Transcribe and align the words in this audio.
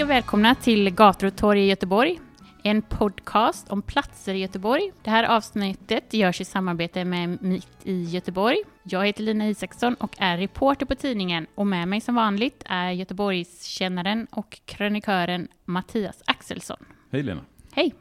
Hej 0.00 0.04
och 0.04 0.10
välkomna 0.10 0.54
till 0.54 0.90
Gator 0.90 1.26
och 1.26 1.36
torg 1.36 1.60
i 1.60 1.68
Göteborg. 1.68 2.20
En 2.62 2.82
podcast 2.82 3.68
om 3.68 3.82
platser 3.82 4.34
i 4.34 4.38
Göteborg. 4.38 4.92
Det 5.02 5.10
här 5.10 5.24
avsnittet 5.24 6.14
görs 6.14 6.40
i 6.40 6.44
samarbete 6.44 7.04
med 7.04 7.42
Mitt 7.42 7.68
i 7.82 8.04
Göteborg. 8.04 8.56
Jag 8.82 9.06
heter 9.06 9.22
Lina 9.22 9.48
Isaksson 9.48 9.94
och 9.94 10.14
är 10.18 10.38
reporter 10.38 10.86
på 10.86 10.94
tidningen 10.94 11.46
och 11.54 11.66
med 11.66 11.88
mig 11.88 12.00
som 12.00 12.14
vanligt 12.14 12.62
är 12.66 12.90
Göteborgskännaren 12.90 14.26
och 14.30 14.60
krönikören 14.64 15.48
Mattias 15.64 16.22
Axelsson. 16.26 16.84
Hej 17.10 17.22
Lena. 17.22 17.40
Hej! 17.72 17.94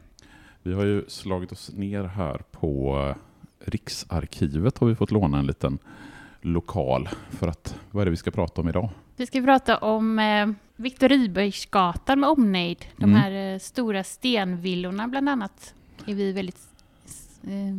Vi 0.63 0.73
har 0.73 0.85
ju 0.85 1.05
slagit 1.07 1.51
oss 1.51 1.71
ner 1.73 2.03
här 2.03 2.41
på 2.51 3.15
Riksarkivet 3.59 4.77
har 4.77 4.87
vi 4.87 4.95
fått 4.95 5.11
låna 5.11 5.39
en 5.39 5.47
liten 5.47 5.79
lokal 6.41 7.09
för 7.29 7.47
att, 7.47 7.79
vad 7.91 8.01
är 8.01 8.05
det 8.05 8.11
vi 8.11 8.17
ska 8.17 8.31
prata 8.31 8.61
om 8.61 8.69
idag? 8.69 8.89
Vi 9.15 9.25
ska 9.25 9.41
prata 9.41 9.77
om 9.77 10.19
eh, 10.19 10.47
Viktor 10.79 11.09
Rydbergsgatan 11.09 12.19
med 12.19 12.29
omnejd. 12.29 12.85
De 12.97 13.03
Mm. 13.03 13.15
här 13.15 13.53
eh, 13.53 13.59
stora 13.59 14.03
stenvillorna 14.03 15.07
bland 15.07 15.29
annat 15.29 15.73
är 16.05 16.13
vi 16.13 16.31
väldigt... 16.31 16.57
Eh, 17.43 17.75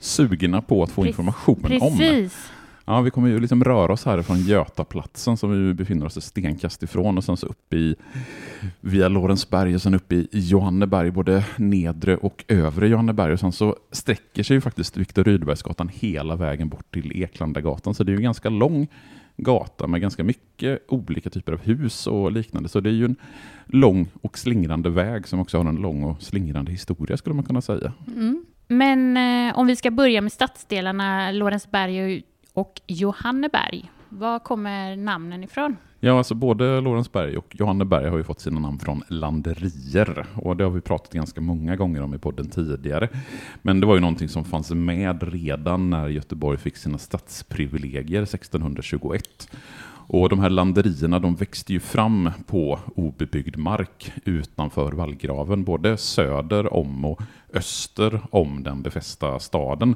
Sugna 0.00 0.62
på 0.62 0.82
att 0.82 0.90
få 0.90 1.02
Pre- 1.02 1.06
information 1.06 1.56
om. 1.64 1.68
precis. 1.98 2.50
Ja, 2.84 3.00
vi 3.00 3.10
kommer 3.10 3.28
ju 3.28 3.40
liksom 3.40 3.64
röra 3.64 3.92
oss 3.92 4.04
härifrån 4.04 4.38
Götaplatsen 4.40 5.36
som 5.36 5.66
vi 5.68 5.74
befinner 5.74 6.06
oss 6.06 6.16
ett 6.16 6.24
stenkast 6.24 6.82
ifrån 6.82 7.18
och 7.18 7.24
sen 7.24 7.36
så 7.36 7.46
upp 7.46 7.74
i 7.74 7.94
via 8.80 9.08
Lorensberg 9.08 9.74
och 9.74 9.82
sen 9.82 9.94
upp 9.94 10.12
i 10.12 10.28
Johanneberg, 10.32 11.10
både 11.10 11.44
nedre 11.56 12.16
och 12.16 12.44
övre 12.48 12.88
Johanneberg 12.88 13.32
och 13.32 13.40
sen 13.40 13.52
så 13.52 13.76
sträcker 13.92 14.42
sig 14.42 14.54
ju 14.56 14.60
faktiskt 14.60 14.96
Viktor 14.96 15.24
Rydbergsgatan 15.24 15.88
hela 15.92 16.36
vägen 16.36 16.68
bort 16.68 16.92
till 16.94 17.22
Eklandagatan 17.22 17.94
så 17.94 18.04
det 18.04 18.12
är 18.12 18.16
ju 18.16 18.22
ganska 18.22 18.48
lång 18.48 18.86
gata 19.38 19.86
med 19.86 20.00
ganska 20.00 20.24
mycket 20.24 20.82
olika 20.88 21.30
typer 21.30 21.52
av 21.52 21.60
hus 21.60 22.06
och 22.06 22.32
liknande 22.32 22.68
så 22.68 22.80
det 22.80 22.90
är 22.90 22.94
ju 22.94 23.04
en 23.04 23.16
lång 23.66 24.08
och 24.22 24.38
slingrande 24.38 24.90
väg 24.90 25.28
som 25.28 25.40
också 25.40 25.58
har 25.58 25.64
en 25.64 25.76
lång 25.76 26.02
och 26.02 26.22
slingrande 26.22 26.72
historia 26.72 27.16
skulle 27.16 27.34
man 27.34 27.44
kunna 27.44 27.60
säga. 27.60 27.92
Mm. 28.06 28.44
Men 28.68 29.16
eh, 29.16 29.58
om 29.58 29.66
vi 29.66 29.76
ska 29.76 29.90
börja 29.90 30.20
med 30.20 30.32
stadsdelarna 30.32 31.30
Lorensberg 31.30 32.22
och, 32.52 32.62
och 32.62 32.80
Johanneberg. 32.86 33.90
Var 34.08 34.38
kommer 34.38 34.96
namnen 34.96 35.44
ifrån? 35.44 35.76
Ja, 36.00 36.18
alltså 36.18 36.34
både 36.34 36.80
Lorensberg 36.80 37.36
och 37.36 37.56
Johanneberg 37.58 38.08
har 38.08 38.16
ju 38.18 38.24
fått 38.24 38.40
sina 38.40 38.60
namn 38.60 38.78
från 38.78 39.02
landerier 39.08 40.26
och 40.34 40.56
det 40.56 40.64
har 40.64 40.70
vi 40.70 40.80
pratat 40.80 41.12
ganska 41.12 41.40
många 41.40 41.76
gånger 41.76 42.02
om 42.02 42.14
i 42.14 42.18
podden 42.18 42.50
tidigare. 42.50 43.08
Men 43.62 43.80
det 43.80 43.86
var 43.86 43.94
ju 43.94 44.00
någonting 44.00 44.28
som 44.28 44.44
fanns 44.44 44.70
med 44.70 45.32
redan 45.32 45.90
när 45.90 46.08
Göteborg 46.08 46.58
fick 46.58 46.76
sina 46.76 46.98
stadsprivilegier 46.98 48.22
1621. 48.22 49.48
Och 50.10 50.28
de 50.28 50.38
här 50.38 50.50
landerierna 50.50 51.18
de 51.18 51.34
växte 51.34 51.72
ju 51.72 51.80
fram 51.80 52.30
på 52.46 52.78
obebyggd 52.94 53.56
mark 53.56 54.12
utanför 54.24 54.92
vallgraven, 54.92 55.64
både 55.64 55.96
söder 55.96 56.74
om 56.74 57.04
och 57.04 57.22
öster 57.54 58.20
om 58.30 58.62
den 58.62 58.82
befästa 58.82 59.38
staden. 59.38 59.94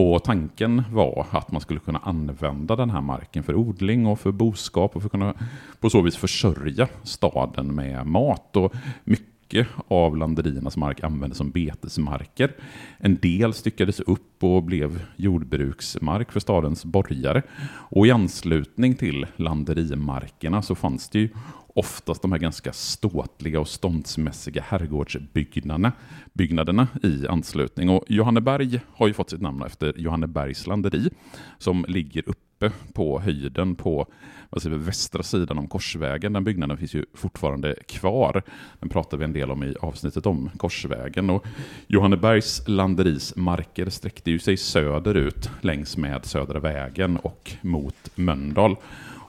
Och 0.00 0.24
tanken 0.24 0.82
var 0.92 1.26
att 1.30 1.52
man 1.52 1.60
skulle 1.60 1.80
kunna 1.80 1.98
använda 1.98 2.76
den 2.76 2.90
här 2.90 3.00
marken 3.00 3.42
för 3.42 3.54
odling 3.54 4.06
och 4.06 4.20
för 4.20 4.32
boskap 4.32 4.96
och 4.96 5.02
för 5.02 5.06
att 5.06 5.12
kunna 5.12 5.34
på 5.80 5.90
så 5.90 6.02
vis 6.02 6.16
försörja 6.16 6.88
staden 7.02 7.74
med 7.74 8.06
mat. 8.06 8.56
Och 8.56 8.74
mycket 9.04 9.68
av 9.88 10.16
landeriernas 10.16 10.76
mark 10.76 11.04
användes 11.04 11.38
som 11.38 11.50
betesmarker. 11.50 12.52
En 12.98 13.16
del 13.16 13.54
styckades 13.54 14.00
upp 14.00 14.44
och 14.44 14.62
blev 14.62 15.04
jordbruksmark 15.16 16.32
för 16.32 16.40
stadens 16.40 16.84
borgare. 16.84 17.42
Och 17.90 18.06
i 18.06 18.10
anslutning 18.10 18.94
till 18.94 19.26
landerimarkerna 19.36 20.62
så 20.62 20.74
fanns 20.74 21.08
det 21.08 21.18
ju 21.18 21.28
oftast 21.78 22.22
de 22.22 22.32
här 22.32 22.38
ganska 22.38 22.72
ståtliga 22.72 23.60
och 23.60 23.68
ståndsmässiga 23.68 24.64
herrgårdsbyggnaderna 24.68 25.92
byggnaderna 26.32 26.88
i 27.02 27.26
anslutning. 27.26 27.88
Och 27.88 28.04
Johanneberg 28.08 28.80
har 28.92 29.08
ju 29.08 29.14
fått 29.14 29.30
sitt 29.30 29.40
namn 29.40 29.62
efter 29.62 29.92
Johannebergs 29.96 30.66
landeri 30.66 31.10
som 31.58 31.84
ligger 31.88 32.28
uppe 32.28 32.72
på 32.92 33.20
höjden 33.20 33.74
på 33.74 34.06
vad 34.50 34.62
säger 34.62 34.76
vi, 34.76 34.84
västra 34.84 35.22
sidan 35.22 35.58
om 35.58 35.68
Korsvägen. 35.68 36.32
Den 36.32 36.44
byggnaden 36.44 36.76
finns 36.76 36.94
ju 36.94 37.04
fortfarande 37.14 37.74
kvar. 37.88 38.42
Den 38.80 38.88
pratar 38.88 39.18
vi 39.18 39.24
en 39.24 39.32
del 39.32 39.50
om 39.50 39.62
i 39.62 39.74
avsnittet 39.80 40.26
om 40.26 40.50
Korsvägen. 40.56 41.30
Och 41.30 41.46
Johannebergs 41.86 42.68
landeris 42.68 43.36
marker 43.36 43.90
sträckte 43.90 44.30
ju 44.30 44.38
sig 44.38 44.56
söderut 44.56 45.50
längs 45.60 45.96
med 45.96 46.24
Södra 46.24 46.60
vägen 46.60 47.16
och 47.16 47.52
mot 47.62 48.10
Mölndal. 48.14 48.76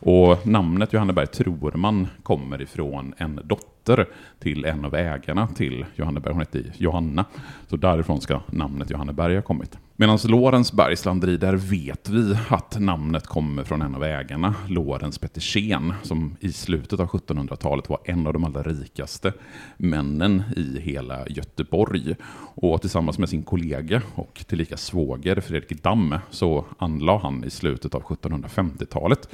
Och 0.01 0.47
namnet 0.47 0.93
Johanneberg 0.93 1.27
tror 1.27 1.71
man 1.71 2.07
kommer 2.23 2.61
ifrån 2.61 3.13
en 3.17 3.41
dotter 3.43 4.05
till 4.39 4.65
en 4.65 4.85
av 4.85 4.95
ägarna 4.95 5.47
till 5.47 5.85
Johanneberg. 5.95 6.33
Hon 6.33 6.41
hette 6.41 6.63
Johanna. 6.77 7.25
Så 7.67 7.77
därifrån 7.77 8.21
ska 8.21 8.41
namnet 8.47 8.89
Johanneberg 8.89 9.35
ha 9.35 9.41
kommit. 9.41 9.77
Medan 9.95 10.17
Lorensbergs 10.25 11.05
landeri, 11.05 11.37
där 11.37 11.55
vet 11.55 12.09
vi 12.09 12.37
att 12.49 12.79
namnet 12.79 13.27
kommer 13.27 13.63
från 13.63 13.81
en 13.81 13.95
av 13.95 14.03
ägarna, 14.03 14.55
Lorens 14.67 15.17
Petersen, 15.17 15.93
som 16.03 16.35
i 16.39 16.51
slutet 16.51 16.99
av 16.99 17.07
1700-talet 17.07 17.89
var 17.89 17.99
en 18.05 18.27
av 18.27 18.33
de 18.33 18.43
allra 18.43 18.63
rikaste 18.63 19.33
männen 19.77 20.43
i 20.55 20.79
hela 20.79 21.27
Göteborg. 21.27 22.15
Och 22.55 22.81
tillsammans 22.81 23.19
med 23.19 23.29
sin 23.29 23.43
kollega 23.43 24.01
och 24.15 24.43
tillika 24.47 24.77
svåger 24.77 25.41
Fredrik 25.41 25.83
Damme 25.83 26.21
så 26.29 26.65
anlade 26.77 27.19
han 27.19 27.43
i 27.43 27.49
slutet 27.49 27.95
av 27.95 28.03
1750-talet 28.03 29.29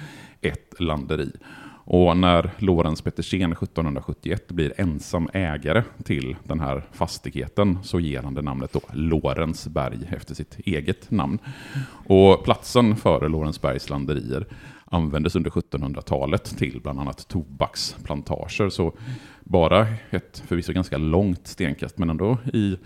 ett 0.47 0.79
landeri. 0.79 1.31
Och 1.88 2.17
när 2.17 2.51
Lorentz 2.57 3.01
Petersen 3.01 3.51
1771 3.51 4.47
blir 4.47 4.73
ensam 4.78 5.29
ägare 5.33 5.83
till 6.03 6.35
den 6.44 6.59
här 6.59 6.83
fastigheten 6.91 7.78
så 7.83 8.00
ger 8.00 8.23
han 8.23 8.33
det 8.33 8.41
namnet 8.41 8.73
då 8.73 8.81
Lorensberg 8.94 10.00
efter 10.11 10.35
sitt 10.35 10.59
eget 10.59 11.11
namn. 11.11 11.39
Och 12.07 12.44
platsen 12.44 12.95
för 12.95 13.29
Lorensbergs 13.29 13.89
landerier 13.89 14.45
användes 14.95 15.35
under 15.35 15.50
1700-talet 15.50 16.57
till 16.57 16.79
bland 16.81 17.00
annat 17.00 17.28
tobaksplantager. 17.28 18.69
Så 18.69 18.94
bara 19.44 19.88
ett 20.09 20.44
förvisso 20.47 20.73
ganska 20.73 20.97
långt 20.97 21.47
stenkast, 21.47 21.97
men 21.97 22.09
ändå 22.09 22.38
i, 22.53 22.78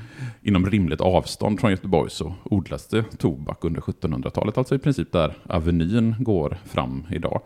inom 0.42 0.66
rimligt 0.66 1.02
avstånd 1.02 1.60
från 1.60 1.72
Göteborg 1.72 2.10
så 2.10 2.34
odlas 2.44 2.88
det 2.88 3.04
tobak 3.04 3.64
under 3.64 3.82
1700-talet, 3.82 4.58
alltså 4.58 4.76
i 4.76 4.80
princip 4.80 5.12
där 5.12 5.38
Avenyn 5.44 6.16
går 6.20 6.58
fram 6.66 7.08
idag. 7.12 7.42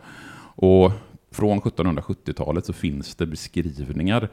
Och 0.56 0.92
från 1.30 1.60
1770-talet 1.60 2.66
så 2.66 2.72
finns 2.72 3.14
det 3.14 3.26
beskrivningar 3.26 4.28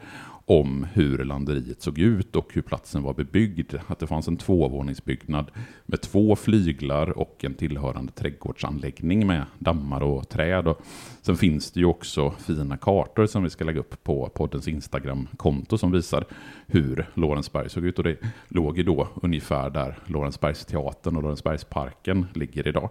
om 0.45 0.87
hur 0.93 1.23
landeriet 1.23 1.81
såg 1.81 1.99
ut 1.99 2.35
och 2.35 2.53
hur 2.53 2.61
platsen 2.61 3.03
var 3.03 3.13
bebyggd. 3.13 3.73
Att 3.87 3.99
det 3.99 4.07
fanns 4.07 4.27
en 4.27 4.37
tvåvåningsbyggnad 4.37 5.51
med 5.85 6.01
två 6.01 6.35
flyglar 6.35 7.17
och 7.17 7.45
en 7.45 7.53
tillhörande 7.53 8.11
trädgårdsanläggning 8.11 9.27
med 9.27 9.45
dammar 9.59 10.03
och 10.03 10.29
träd. 10.29 10.67
Och 10.67 10.81
sen 11.21 11.37
finns 11.37 11.71
det 11.71 11.79
ju 11.79 11.85
också 11.85 12.31
fina 12.31 12.77
kartor 12.77 13.25
som 13.25 13.43
vi 13.43 13.49
ska 13.49 13.65
lägga 13.65 13.79
upp 13.79 14.03
på 14.03 14.29
poddens 14.29 14.67
Instagram-konto 14.67 15.77
som 15.77 15.91
visar 15.91 16.25
hur 16.67 17.09
Lorensberg 17.13 17.69
såg 17.69 17.85
ut. 17.85 17.97
Och 17.97 18.03
det 18.03 18.17
låg 18.47 18.77
ju 18.77 18.83
då 18.83 19.07
ungefär 19.21 19.69
där 19.69 19.99
Lorensbergsteatern 20.05 21.15
och 21.15 21.23
Lorensbergsparken 21.23 22.25
ligger 22.33 22.67
idag. 22.67 22.89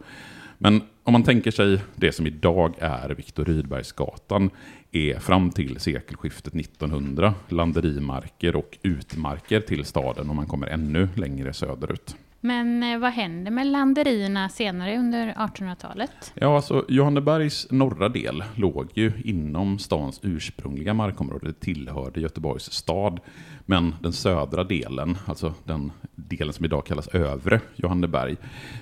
Men 0.63 0.83
om 1.05 1.13
man 1.13 1.23
tänker 1.23 1.51
sig 1.51 1.81
det 1.97 2.13
som 2.13 2.27
idag 2.27 2.75
är 2.79 3.09
Viktor 3.09 3.45
Rydbergsgatan, 3.45 4.51
är 4.93 5.19
fram 5.19 5.51
till 5.51 5.81
sekelskiftet 5.81 6.55
1900 6.55 7.35
landerimarker 7.49 8.57
och 8.57 8.79
utmarker 8.83 9.61
till 9.61 9.85
staden 9.85 10.31
och 10.31 10.37
man 10.37 10.47
kommer 10.47 10.67
ännu 10.67 11.09
längre 11.17 11.53
söderut. 11.53 12.17
Men 12.41 12.83
eh, 12.83 12.99
vad 12.99 13.13
händer 13.13 13.51
med 13.51 13.67
landerierna 13.67 14.49
senare 14.49 14.99
under 14.99 15.33
1800-talet? 15.33 16.33
Ja, 16.35 16.57
alltså 16.57 16.85
Johannebergs 16.89 17.67
norra 17.71 18.09
del 18.09 18.45
låg 18.55 18.89
ju 18.95 19.13
inom 19.25 19.79
stans 19.79 20.21
ursprungliga 20.23 20.95
markområde, 20.95 21.47
det 21.47 21.61
tillhörde 21.61 22.21
Göteborgs 22.21 22.73
stad. 22.73 23.21
Men 23.67 23.95
den 24.03 24.13
södra 24.13 24.65
delen, 24.65 25.19
alltså 25.27 25.55
den 25.65 25.93
delen 26.15 26.53
som 26.53 26.65
idag 26.65 26.87
kallas 26.87 27.09
övre 27.09 27.61
Johanneberg, 27.77 28.37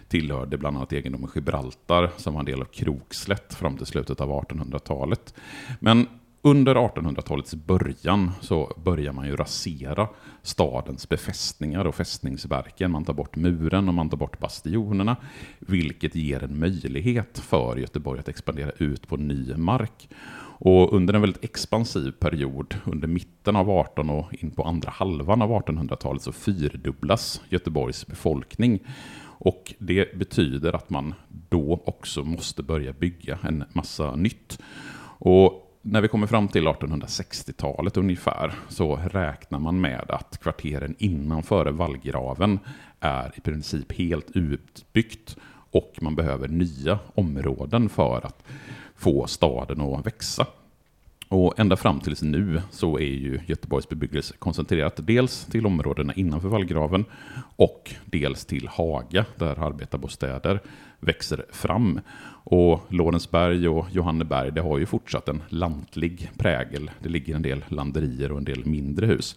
tillhörde 0.08 0.58
bland 0.58 0.76
annat 0.76 0.92
egendomen 0.92 1.30
Gibraltar, 1.34 2.10
som 2.16 2.34
var 2.34 2.40
en 2.40 2.46
del 2.46 2.60
av 2.60 2.64
Krokslätt 2.64 3.54
fram 3.54 3.76
till 3.76 3.86
slutet 3.86 4.20
av 4.20 4.30
1800-talet. 4.30 5.34
Men 5.80 6.06
under 6.42 6.74
1800-talets 6.74 7.54
början 7.54 8.30
så 8.40 8.72
börjar 8.84 9.12
man 9.12 9.26
ju 9.26 9.36
rasera 9.36 10.08
stadens 10.42 11.08
befästningar 11.08 11.84
och 11.84 11.94
fästningsverken. 11.94 12.90
Man 12.90 13.04
tar 13.04 13.14
bort 13.14 13.36
muren 13.36 13.88
och 13.88 13.94
man 13.94 14.10
tar 14.10 14.16
bort 14.16 14.38
bastionerna, 14.38 15.16
vilket 15.58 16.14
ger 16.14 16.44
en 16.44 16.58
möjlighet 16.58 17.38
för 17.38 17.76
Göteborg 17.76 18.20
att 18.20 18.28
expandera 18.28 18.70
ut 18.78 19.08
på 19.08 19.16
ny 19.16 19.54
mark. 19.56 20.08
Och 20.60 20.92
under 20.92 21.14
en 21.14 21.20
väldigt 21.20 21.44
expansiv 21.44 22.10
period, 22.10 22.74
under 22.84 23.08
mitten 23.08 23.56
av 23.56 23.70
18 23.70 24.10
och 24.10 24.34
in 24.34 24.50
på 24.50 24.62
andra 24.62 24.90
halvan 24.90 25.42
av 25.42 25.50
1800-talet, 25.50 26.22
så 26.22 26.32
fyrdubblas 26.32 27.42
Göteborgs 27.48 28.06
befolkning. 28.06 28.80
Och 29.40 29.74
det 29.78 30.18
betyder 30.18 30.72
att 30.72 30.90
man 30.90 31.14
då 31.28 31.82
också 31.84 32.24
måste 32.24 32.62
börja 32.62 32.92
bygga 32.92 33.38
en 33.42 33.64
massa 33.72 34.16
nytt. 34.16 34.58
Och 35.20 35.67
när 35.82 36.00
vi 36.00 36.08
kommer 36.08 36.26
fram 36.26 36.48
till 36.48 36.68
1860-talet 36.68 37.96
ungefär 37.96 38.54
så 38.68 38.96
räknar 38.96 39.58
man 39.58 39.80
med 39.80 40.10
att 40.10 40.38
kvarteren 40.42 40.94
innanför 40.98 41.66
vallgraven 41.66 42.58
är 43.00 43.32
i 43.36 43.40
princip 43.40 43.92
helt 43.92 44.30
utbyggt 44.36 45.36
och 45.70 45.92
man 46.00 46.14
behöver 46.14 46.48
nya 46.48 46.98
områden 47.14 47.88
för 47.88 48.26
att 48.26 48.42
få 48.96 49.26
staden 49.26 49.80
att 49.80 50.06
växa. 50.06 50.46
Och 51.28 51.58
ända 51.58 51.76
fram 51.76 52.00
tills 52.00 52.22
nu 52.22 52.62
så 52.70 52.98
är 52.98 53.14
ju 53.14 53.40
Göteborgs 53.46 53.88
bebyggelse 53.88 54.34
koncentrerat 54.38 55.06
dels 55.06 55.44
till 55.44 55.66
områdena 55.66 56.12
innanför 56.12 56.48
vallgraven 56.48 57.04
och 57.56 57.94
dels 58.04 58.44
till 58.44 58.68
Haga 58.68 59.24
där 59.36 59.64
arbetarbostäder 59.66 60.60
växer 61.00 61.44
fram. 61.52 62.00
Och 62.44 62.80
Lorensberg 62.88 63.68
och 63.68 63.86
Johanneberg 63.90 64.52
det 64.52 64.60
har 64.60 64.78
ju 64.78 64.86
fortsatt 64.86 65.28
en 65.28 65.42
lantlig 65.48 66.30
prägel. 66.38 66.90
Det 67.02 67.08
ligger 67.08 67.34
en 67.34 67.42
del 67.42 67.64
landerier 67.68 68.32
och 68.32 68.38
en 68.38 68.44
del 68.44 68.66
mindre 68.66 69.06
hus. 69.06 69.36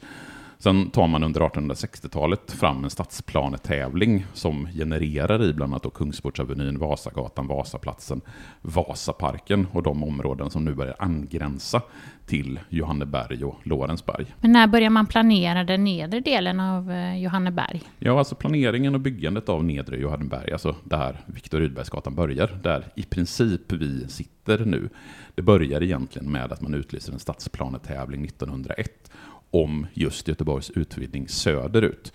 Sen 0.63 0.89
tar 0.89 1.07
man 1.07 1.23
under 1.23 1.41
1860-talet 1.41 2.51
fram 2.51 2.83
en 2.83 2.89
stadsplanetävling 2.89 4.25
som 4.33 4.67
genererar 4.73 5.43
i 5.43 5.53
bland 5.53 5.73
annat 5.73 5.93
Kungsportsavenyn, 5.93 6.79
Vasagatan, 6.79 7.47
Vasaplatsen, 7.47 8.21
Vasaparken 8.61 9.67
och 9.71 9.83
de 9.83 10.03
områden 10.03 10.49
som 10.49 10.65
nu 10.65 10.73
börjar 10.73 10.95
angränsa 10.99 11.81
till 12.25 12.59
Johanneberg 12.69 13.43
och 13.43 13.59
Lorensberg. 13.63 14.25
Men 14.41 14.51
när 14.51 14.67
börjar 14.67 14.89
man 14.89 15.05
planera 15.05 15.63
den 15.63 15.83
nedre 15.83 16.19
delen 16.19 16.59
av 16.59 16.91
eh, 16.91 17.17
Johanneberg? 17.17 17.81
Ja, 17.99 18.17
alltså 18.17 18.35
planeringen 18.35 18.95
och 18.95 19.01
byggandet 19.01 19.49
av 19.49 19.63
nedre 19.63 19.97
Johanneberg, 19.97 20.51
alltså 20.51 20.75
där 20.83 21.19
Viktor 21.25 21.59
Rydbergsgatan 21.59 22.15
börjar, 22.15 22.59
där 22.63 22.91
i 22.95 23.03
princip 23.03 23.71
vi 23.71 24.07
sitter 24.07 24.65
nu, 24.65 24.89
det 25.35 25.41
börjar 25.41 25.83
egentligen 25.83 26.31
med 26.31 26.51
att 26.51 26.61
man 26.61 26.73
utlyser 26.73 27.13
en 27.13 27.19
stadsplanetävling 27.19 28.25
1901 28.25 29.11
om 29.51 29.87
just 29.93 30.27
Göteborgs 30.27 30.69
utvidgning 30.69 31.27
söderut. 31.27 32.13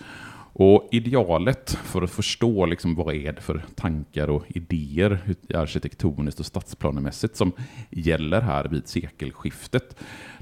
Och 0.58 0.88
idealet 0.92 1.78
för 1.84 2.02
att 2.02 2.10
förstå 2.10 2.66
liksom 2.66 2.94
vad 2.94 3.14
är 3.14 3.32
det 3.32 3.40
för 3.40 3.64
tankar 3.74 4.30
och 4.30 4.44
idéer 4.48 5.34
arkitektoniskt 5.54 6.40
och 6.40 6.46
stadsplanemässigt 6.46 7.36
som 7.36 7.52
gäller 7.90 8.40
här 8.40 8.64
vid 8.64 8.88
sekelskiftet, 8.88 9.96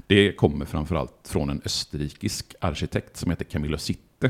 det 0.07 0.33
kommer 0.33 0.65
framförallt 0.65 1.27
från 1.27 1.49
en 1.49 1.61
österrikisk 1.65 2.55
arkitekt 2.61 3.17
som 3.17 3.29
heter 3.29 3.45
Camillo 3.45 3.77
Sitte 3.77 4.29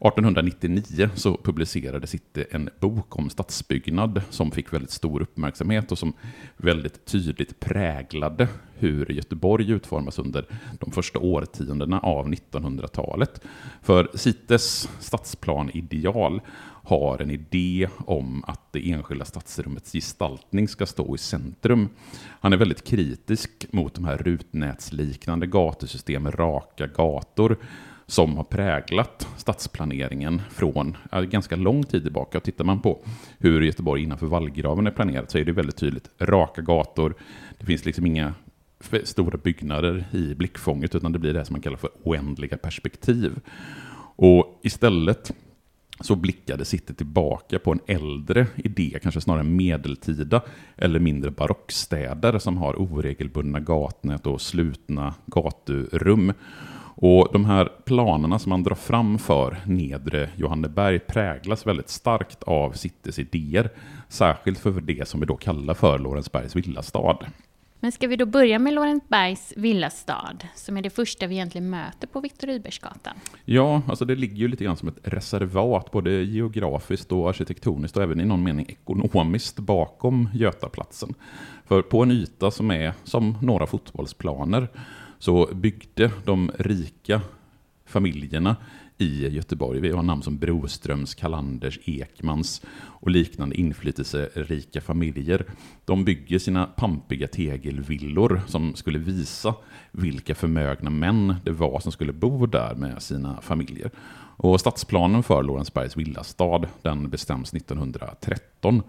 1899 0.00 1.08
så 1.14 1.36
publicerade 1.36 2.06
City 2.06 2.40
eh, 2.40 2.56
en 2.56 2.70
bok 2.80 3.18
om 3.18 3.30
stadsbyggnad 3.30 4.22
som 4.30 4.50
fick 4.50 4.72
väldigt 4.72 4.90
stor 4.90 5.22
uppmärksamhet 5.22 5.92
och 5.92 5.98
som 5.98 6.12
väldigt 6.56 7.04
tydligt 7.04 7.60
präglade 7.60 8.48
hur 8.74 9.12
Göteborg 9.12 9.70
utformas 9.70 10.18
under 10.18 10.46
de 10.80 10.90
första 10.90 11.18
årtiondena 11.18 12.00
av 12.00 12.28
1900-talet. 12.28 13.40
För 13.82 14.10
Cites 14.14 14.88
stadsplan-ideal 15.00 16.40
har 16.82 17.22
en 17.22 17.30
idé 17.30 17.88
om 18.06 18.44
att 18.46 18.72
det 18.72 18.90
enskilda 18.90 19.24
stadsrummets 19.24 19.92
gestaltning 19.92 20.68
ska 20.68 20.86
stå 20.86 21.14
i 21.14 21.18
centrum. 21.18 21.88
Han 22.40 22.52
är 22.52 22.56
väldigt 22.56 22.84
kritisk 22.84 23.66
mot 23.70 23.94
de 23.94 24.04
här 24.04 24.18
rutnätsliknande 24.18 25.46
gatusystem 25.46 26.22
med 26.22 26.38
raka 26.38 26.86
gator 26.86 27.56
som 28.10 28.36
har 28.36 28.44
präglat 28.44 29.28
stadsplaneringen 29.36 30.42
från 30.50 30.96
äh, 31.12 31.20
ganska 31.20 31.56
lång 31.56 31.84
tid 31.84 32.02
tillbaka. 32.02 32.38
Och 32.38 32.44
tittar 32.44 32.64
man 32.64 32.80
på 32.80 32.98
hur 33.38 33.60
Göteborg 33.60 34.02
innanför 34.02 34.26
vallgraven 34.26 34.86
är 34.86 34.90
planerat 34.90 35.30
så 35.30 35.38
är 35.38 35.44
det 35.44 35.52
väldigt 35.52 35.76
tydligt 35.76 36.10
raka 36.18 36.62
gator. 36.62 37.14
Det 37.58 37.66
finns 37.66 37.84
liksom 37.84 38.06
inga 38.06 38.34
stora 39.04 39.38
byggnader 39.38 40.04
i 40.12 40.34
blickfånget 40.34 40.94
utan 40.94 41.12
det 41.12 41.18
blir 41.18 41.34
det 41.34 41.44
som 41.44 41.54
man 41.54 41.62
kallar 41.62 41.76
för 41.76 41.90
oändliga 42.02 42.56
perspektiv. 42.56 43.40
Och 44.16 44.60
istället 44.62 45.32
så 46.00 46.16
blickade 46.16 46.64
City 46.64 46.94
tillbaka 46.94 47.58
på 47.58 47.72
en 47.72 47.80
äldre 47.86 48.46
idé, 48.56 48.98
kanske 49.02 49.20
snarare 49.20 49.44
medeltida 49.44 50.42
eller 50.76 50.98
mindre 50.98 51.30
barockstäder 51.30 52.38
som 52.38 52.56
har 52.56 52.80
oregelbundna 52.80 53.60
gatnät 53.60 54.26
och 54.26 54.40
slutna 54.40 55.14
gaturum. 55.26 56.32
Och 57.02 57.28
de 57.32 57.44
här 57.44 57.68
planerna 57.84 58.38
som 58.38 58.50
man 58.50 58.62
drar 58.62 58.74
fram 58.74 59.18
för 59.18 59.56
nedre 59.66 60.30
Johanneberg 60.36 60.98
präglas 60.98 61.66
väldigt 61.66 61.88
starkt 61.88 62.42
av 62.42 62.72
Citys 62.72 63.18
idéer, 63.18 63.70
särskilt 64.08 64.58
för 64.58 64.80
det 64.80 65.08
som 65.08 65.20
vi 65.20 65.26
då 65.26 65.36
kallar 65.36 65.74
för 65.74 65.98
Lorensbergs 65.98 66.56
villastad. 66.56 67.18
Men 67.82 67.92
ska 67.92 68.06
vi 68.06 68.16
då 68.16 68.26
börja 68.26 68.58
med 68.58 68.72
Lorensbergs 68.72 69.52
villastad, 69.56 70.36
som 70.54 70.76
är 70.76 70.82
det 70.82 70.90
första 70.90 71.26
vi 71.26 71.34
egentligen 71.34 71.70
möter 71.70 72.06
på 72.06 72.20
Viktor 72.20 72.46
Rydbergsgatan? 72.46 73.14
Ja, 73.44 73.82
alltså 73.88 74.04
det 74.04 74.14
ligger 74.14 74.36
ju 74.36 74.48
lite 74.48 74.64
grann 74.64 74.76
som 74.76 74.88
ett 74.88 74.98
reservat, 75.02 75.90
både 75.90 76.10
geografiskt 76.10 77.12
och 77.12 77.28
arkitektoniskt 77.28 77.96
och 77.96 78.02
även 78.02 78.20
i 78.20 78.24
någon 78.24 78.42
mening 78.42 78.66
ekonomiskt 78.68 79.58
bakom 79.58 80.28
Götaplatsen. 80.34 81.14
För 81.66 81.82
på 81.82 82.02
en 82.02 82.10
yta 82.10 82.50
som 82.50 82.70
är 82.70 82.92
som 83.04 83.36
några 83.42 83.66
fotbollsplaner 83.66 84.68
så 85.20 85.48
byggde 85.54 86.10
de 86.24 86.50
rika 86.58 87.20
familjerna 87.86 88.56
i 88.98 89.28
Göteborg. 89.28 89.80
Vi 89.80 89.90
har 89.90 90.02
namn 90.02 90.22
som 90.22 90.38
Broströms, 90.38 91.14
Kalanders, 91.14 91.78
Ekmans 91.84 92.62
och 92.76 93.10
liknande 93.10 93.56
inflytelserika 93.56 94.80
familjer. 94.80 95.44
De 95.84 96.04
bygger 96.04 96.38
sina 96.38 96.66
pampiga 96.66 97.28
tegelvillor 97.28 98.40
som 98.46 98.74
skulle 98.74 98.98
visa 98.98 99.54
vilka 99.92 100.34
förmögna 100.34 100.90
män 100.90 101.34
det 101.44 101.52
var 101.52 101.80
som 101.80 101.92
skulle 101.92 102.12
bo 102.12 102.46
där 102.46 102.74
med 102.74 103.02
sina 103.02 103.40
familjer. 103.40 103.90
Och 104.42 104.60
stadsplanen 104.60 105.22
för 105.22 105.42
Lorensbergs 105.42 105.96
villastad 105.96 106.62
den 106.82 107.10
bestäms 107.10 107.54
1913. 107.54 108.82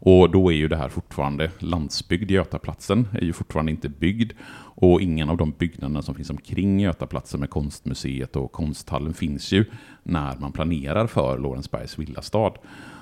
Och 0.00 0.30
då 0.30 0.52
är 0.52 0.56
ju 0.56 0.68
det 0.68 0.76
här 0.76 0.88
fortfarande 0.88 1.50
landsbygd. 1.58 2.30
Götaplatsen 2.30 3.08
är 3.12 3.24
ju 3.24 3.32
fortfarande 3.32 3.72
inte 3.72 3.88
byggd. 3.88 4.32
Och 4.80 5.00
ingen 5.00 5.30
av 5.30 5.36
de 5.36 5.50
byggnaderna 5.50 6.02
som 6.02 6.14
finns 6.14 6.30
omkring 6.30 6.80
Götaplatsen 6.80 7.40
med 7.40 7.50
konstmuseet 7.50 8.36
och 8.36 8.52
konsthallen 8.52 9.14
finns 9.14 9.52
ju 9.52 9.64
när 10.02 10.36
man 10.36 10.52
planerar 10.52 11.06
för 11.06 11.38
Lorensbergs 11.38 11.98
villastad. 11.98 12.52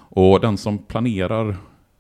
Och 0.09 0.41
den 0.41 0.57
som 0.57 0.79
planerar 0.79 1.57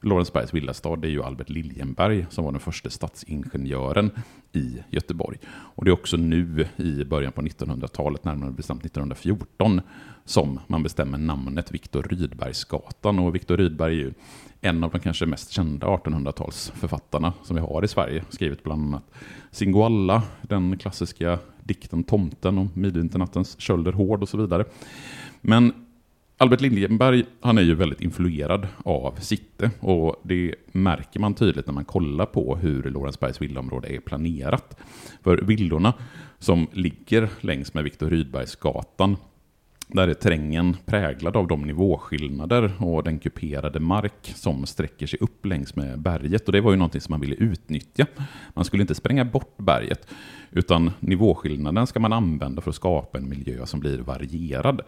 Lorensbergs 0.07 0.55
villastad 0.55 0.97
det 0.97 1.09
är 1.09 1.11
ju 1.11 1.23
Albert 1.23 1.49
Liljenberg 1.49 2.27
som 2.31 2.45
var 2.45 2.53
den 2.53 2.61
första 2.61 2.91
stadsingenjören 2.91 4.11
i 4.53 4.79
Göteborg. 4.91 5.39
Och 5.49 5.85
det 5.85 5.91
är 5.91 5.93
också 5.93 6.17
nu 6.17 6.67
i 6.77 7.05
början 7.05 7.33
på 7.33 7.43
1900-talet, 7.43 8.25
närmare 8.25 8.51
bestämt 8.51 8.85
1914, 8.85 9.81
som 10.25 10.61
man 10.67 10.83
bestämmer 10.83 11.19
namnet 11.19 11.71
Viktor 11.71 12.03
Rydbergsgatan. 12.03 13.19
Och 13.19 13.35
Viktor 13.35 13.57
Rydberg 13.57 13.93
är 13.93 13.99
ju 13.99 14.13
en 14.61 14.85
av 14.85 14.91
de 14.91 15.01
kanske 15.01 15.27
mest 15.27 15.51
kända 15.51 15.87
1800-talsförfattarna 15.87 17.33
som 17.43 17.57
vi 17.57 17.63
har 17.63 17.85
i 17.85 17.89
Sverige. 17.89 18.25
Skrivit 18.29 18.63
bland 18.63 18.83
annat 18.83 19.11
Singoalla, 19.51 20.23
den 20.43 20.79
klassiska 20.79 21.39
dikten 21.63 22.05
Tomten 22.05 22.59
och 22.59 22.77
Midvinternattens 22.77 23.61
kölder 23.61 23.93
hård 23.93 24.23
och 24.23 24.29
så 24.29 24.39
vidare. 24.39 24.65
Men 25.41 25.86
Albert 26.39 26.61
Liljenberg, 26.61 27.25
han 27.41 27.59
är 27.59 27.63
ju 27.63 27.75
väldigt 27.75 28.01
influerad 28.01 28.69
av 28.85 29.15
sitte 29.21 29.71
och 29.81 30.21
det 30.23 30.55
märker 30.73 31.21
man 31.21 31.35
tydligt 31.35 31.67
när 31.67 31.75
man 31.75 31.85
kollar 31.85 32.27
på 32.27 32.57
hur 32.57 32.83
Lorensbergs 32.83 33.43
villaområde 33.43 33.89
är 33.89 34.01
planerat. 34.01 34.77
För 35.23 35.37
villorna 35.37 35.95
som 36.39 36.67
ligger 36.73 37.29
längs 37.41 37.75
med 37.75 37.85
Viktor 37.85 38.11
Rydbergsgatan 38.11 39.17
där 39.89 40.09
är 40.09 40.15
terrängen 40.15 40.77
präglad 40.87 41.37
av 41.37 41.47
de 41.47 41.63
nivåskillnader 41.63 42.73
och 42.79 43.03
den 43.03 43.19
kuperade 43.19 43.81
mark 43.81 44.33
som 44.35 44.67
sträcker 44.67 45.07
sig 45.07 45.19
upp 45.23 45.47
längs 45.47 45.77
med 45.77 45.99
berget. 46.01 46.47
Och 46.47 46.53
det 46.53 46.61
var 46.61 46.71
ju 46.71 46.77
någonting 46.77 47.01
som 47.01 47.13
man 47.13 47.21
ville 47.21 47.35
utnyttja. 47.35 48.07
Man 48.55 48.65
skulle 48.65 48.81
inte 48.81 48.95
spränga 48.95 49.25
bort 49.25 49.57
berget, 49.57 50.09
utan 50.51 50.91
nivåskillnaden 51.01 51.87
ska 51.87 52.01
man 52.01 52.13
använda 52.13 52.63
för 52.63 52.71
att 52.71 52.77
skapa 52.77 53.19
en 53.19 53.29
miljö 53.29 53.67
som 53.67 53.81
blir 53.81 53.99
varierad. 53.99 54.81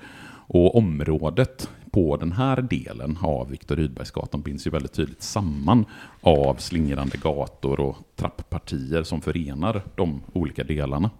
Och 0.50 0.76
området 0.76 1.70
på 1.90 2.16
den 2.16 2.32
här 2.32 2.62
delen 2.62 3.18
av 3.22 3.50
Viktor 3.50 3.76
Rydbergsgatan 3.76 4.42
binds 4.42 4.66
ju 4.66 4.70
väldigt 4.70 4.92
tydligt 4.92 5.22
samman 5.22 5.84
av 6.20 6.54
slingrande 6.54 7.16
gator 7.16 7.80
och 7.80 7.96
trapppartier 8.16 9.02
som 9.02 9.20
förenar 9.20 9.82
de 9.96 10.20
olika 10.32 10.64
delarna. 10.64 11.10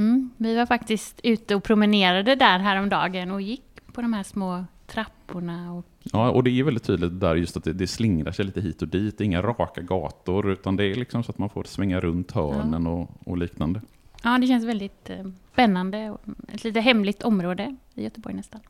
Mm, 0.00 0.30
vi 0.36 0.56
var 0.56 0.66
faktiskt 0.66 1.20
ute 1.22 1.54
och 1.54 1.62
promenerade 1.62 2.34
där 2.34 2.58
häromdagen 2.58 3.30
och 3.30 3.40
gick 3.40 3.62
på 3.92 4.02
de 4.02 4.12
här 4.12 4.22
små 4.22 4.64
trapporna. 4.86 5.72
Och... 5.72 5.86
Ja, 6.02 6.30
och 6.30 6.44
det 6.44 6.50
är 6.50 6.64
väldigt 6.64 6.84
tydligt 6.84 7.20
där 7.20 7.36
just 7.36 7.56
att 7.56 7.64
det, 7.64 7.72
det 7.72 7.86
slingrar 7.86 8.32
sig 8.32 8.44
lite 8.44 8.60
hit 8.60 8.82
och 8.82 8.88
dit. 8.88 9.20
Inga 9.20 9.42
raka 9.42 9.80
gator, 9.80 10.50
utan 10.50 10.76
det 10.76 10.84
är 10.84 10.94
liksom 10.94 11.22
så 11.22 11.30
att 11.30 11.38
man 11.38 11.50
får 11.50 11.64
svänga 11.64 12.00
runt 12.00 12.32
hörnen 12.32 12.84
ja. 12.84 12.90
och, 12.90 13.10
och, 13.24 13.38
liknande. 13.38 13.80
Ja, 14.22 14.38
det 14.38 14.46
känns 14.46 14.64
väldigt 14.64 15.10
eh, 15.10 15.26
spännande. 15.52 16.16
Ett 16.48 16.64
lite 16.64 16.80
hemligt 16.80 17.22
område 17.22 17.76
i 17.94 18.02
Göteborg 18.02 18.34
nästan. 18.34 18.60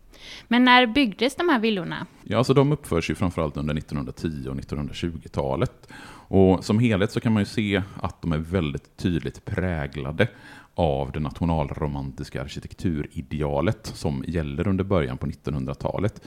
Men 0.49 0.65
när 0.65 0.87
byggdes 0.87 1.35
de 1.37 1.49
här 1.49 1.59
villorna? 1.59 2.07
Ja, 2.23 2.39
alltså 2.39 2.55
de 2.55 2.73
uppförs 2.73 3.11
ju 3.11 3.15
framförallt 3.15 3.57
under 3.57 3.75
1910 3.75 4.49
och 4.49 4.57
1920-talet. 4.57 5.89
Och 6.31 6.65
som 6.65 6.79
helhet 6.79 7.13
så 7.13 7.21
kan 7.21 7.33
man 7.33 7.43
ju 7.43 7.47
se 7.47 7.83
att 8.01 8.23
de 8.23 8.33
är 8.33 8.39
väldigt 8.39 8.97
tydligt 8.97 9.45
präglade 9.45 10.29
av 10.81 11.13
det 11.13 11.21
nationalromantiska 11.21 12.43
arkitekturidealet 12.43 13.87
som 13.95 14.25
gäller 14.29 14.69
under 14.69 14.85
början 14.85 15.19
på 15.19 15.27
1900-talet. 15.27 16.21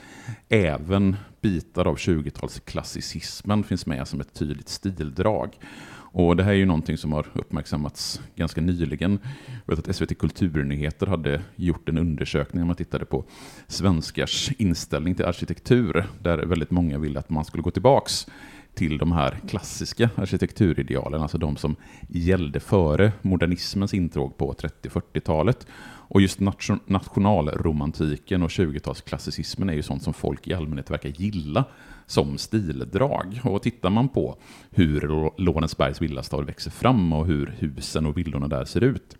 Även 0.48 1.16
bitar 1.40 1.86
av 1.86 1.96
20-talsklassicismen 1.96 3.62
finns 3.62 3.86
med 3.86 4.08
som 4.08 4.20
ett 4.20 4.34
tydligt 4.34 4.68
stildrag. 4.68 5.58
Och 5.96 6.36
det 6.36 6.42
här 6.42 6.50
är 6.50 6.56
ju 6.56 6.66
någonting 6.66 6.98
som 6.98 7.12
har 7.12 7.26
uppmärksammats 7.32 8.20
ganska 8.36 8.60
nyligen. 8.60 9.18
Jag 9.66 9.76
vet 9.76 9.88
att 9.88 9.96
SVT 9.96 10.18
Kulturnyheter 10.18 11.06
hade 11.06 11.42
gjort 11.56 11.88
en 11.88 11.98
undersökning 11.98 12.60
när 12.60 12.66
man 12.66 12.76
tittade 12.76 13.04
på 13.04 13.24
svenskars 13.66 14.50
inställning 14.58 15.14
till 15.14 15.24
arkitektur, 15.24 16.04
där 16.22 16.38
väldigt 16.38 16.70
många 16.70 16.98
ville 16.98 17.18
att 17.18 17.30
man 17.30 17.44
skulle 17.44 17.62
gå 17.62 17.70
tillbaks 17.70 18.26
till 18.74 18.98
de 18.98 19.12
här 19.12 19.38
klassiska 19.48 20.10
arkitekturidealen, 20.16 21.22
alltså 21.22 21.38
de 21.38 21.56
som 21.56 21.76
gällde 22.08 22.60
före 22.60 23.12
modernismens 23.22 23.94
intråg 23.94 24.36
på 24.36 24.52
30-40-talet. 24.52 25.66
Och 26.06 26.20
just 26.20 26.40
nation 26.40 26.80
nationalromantiken 26.86 28.42
och 28.42 28.48
20-talsklassicismen 28.48 29.70
är 29.70 29.74
ju 29.74 29.82
sånt 29.82 30.02
som 30.02 30.14
folk 30.14 30.48
i 30.48 30.54
allmänhet 30.54 30.90
verkar 30.90 31.08
gilla 31.08 31.64
som 32.06 32.38
stildrag. 32.38 33.40
Och 33.44 33.62
tittar 33.62 33.90
man 33.90 34.08
på 34.08 34.38
hur 34.70 35.30
Lorensbergs 35.40 36.02
villastad 36.02 36.42
växer 36.42 36.70
fram 36.70 37.12
och 37.12 37.26
hur 37.26 37.54
husen 37.58 38.06
och 38.06 38.18
villorna 38.18 38.48
där 38.48 38.64
ser 38.64 38.80
ut, 38.80 39.16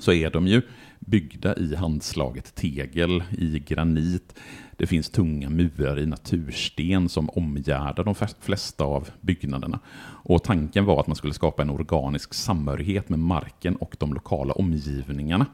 så 0.00 0.12
är 0.12 0.30
de 0.30 0.46
ju 0.46 0.62
byggda 0.98 1.56
i 1.56 1.74
handslaget 1.74 2.54
tegel, 2.54 3.22
i 3.38 3.58
granit. 3.58 4.34
Det 4.76 4.86
finns 4.86 5.10
tunga 5.10 5.50
murar 5.50 5.98
i 5.98 6.06
natursten 6.06 7.08
som 7.08 7.30
omgärdar 7.30 8.04
de 8.04 8.14
flesta 8.40 8.84
av 8.84 9.08
byggnaderna. 9.20 9.78
Och 10.24 10.44
tanken 10.44 10.84
var 10.84 11.00
att 11.00 11.06
man 11.06 11.16
skulle 11.16 11.34
skapa 11.34 11.62
en 11.62 11.70
organisk 11.70 12.34
samhörighet 12.34 13.08
med 13.08 13.18
marken 13.18 13.76
och 13.76 13.96
de 13.98 14.14
lokala 14.14 14.52
omgivningarna. 14.52 15.46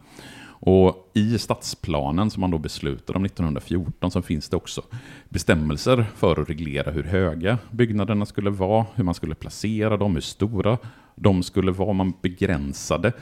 Och 0.59 1.11
I 1.15 1.38
stadsplanen 1.38 2.31
som 2.31 2.41
man 2.41 2.50
då 2.50 2.59
beslutade 2.59 3.17
om 3.17 3.25
1914 3.25 4.11
så 4.11 4.23
finns 4.23 4.49
det 4.49 4.57
också 4.57 4.83
bestämmelser 5.29 6.07
för 6.17 6.43
att 6.43 6.50
reglera 6.50 6.91
hur 6.91 7.03
höga 7.03 7.59
byggnaderna 7.71 8.26
skulle 8.26 8.50
vara, 8.50 8.87
hur 8.95 9.05
man 9.05 9.15
skulle 9.15 9.35
placera 9.35 9.97
dem, 9.97 10.15
hur 10.15 10.21
stora 10.21 10.79
de 11.15 11.43
skulle 11.43 11.73
vara. 11.73 11.93
Man 11.93 12.12
begränsade 12.23 13.12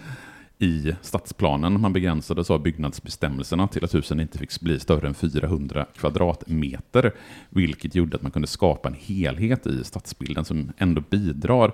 i 0.58 0.94
stadsplanen. 1.02 1.80
Man 1.80 1.92
begränsades 1.92 2.50
av 2.50 2.62
byggnadsbestämmelserna 2.62 3.68
till 3.68 3.84
att 3.84 3.94
husen 3.94 4.20
inte 4.20 4.38
fick 4.38 4.60
bli 4.60 4.80
större 4.80 5.06
än 5.06 5.14
400 5.14 5.86
kvadratmeter, 5.96 7.12
vilket 7.50 7.94
gjorde 7.94 8.16
att 8.16 8.22
man 8.22 8.32
kunde 8.32 8.48
skapa 8.48 8.88
en 8.88 8.96
helhet 8.98 9.66
i 9.66 9.84
stadsbilden 9.84 10.44
som 10.44 10.72
ändå 10.78 11.02
bidrar 11.10 11.72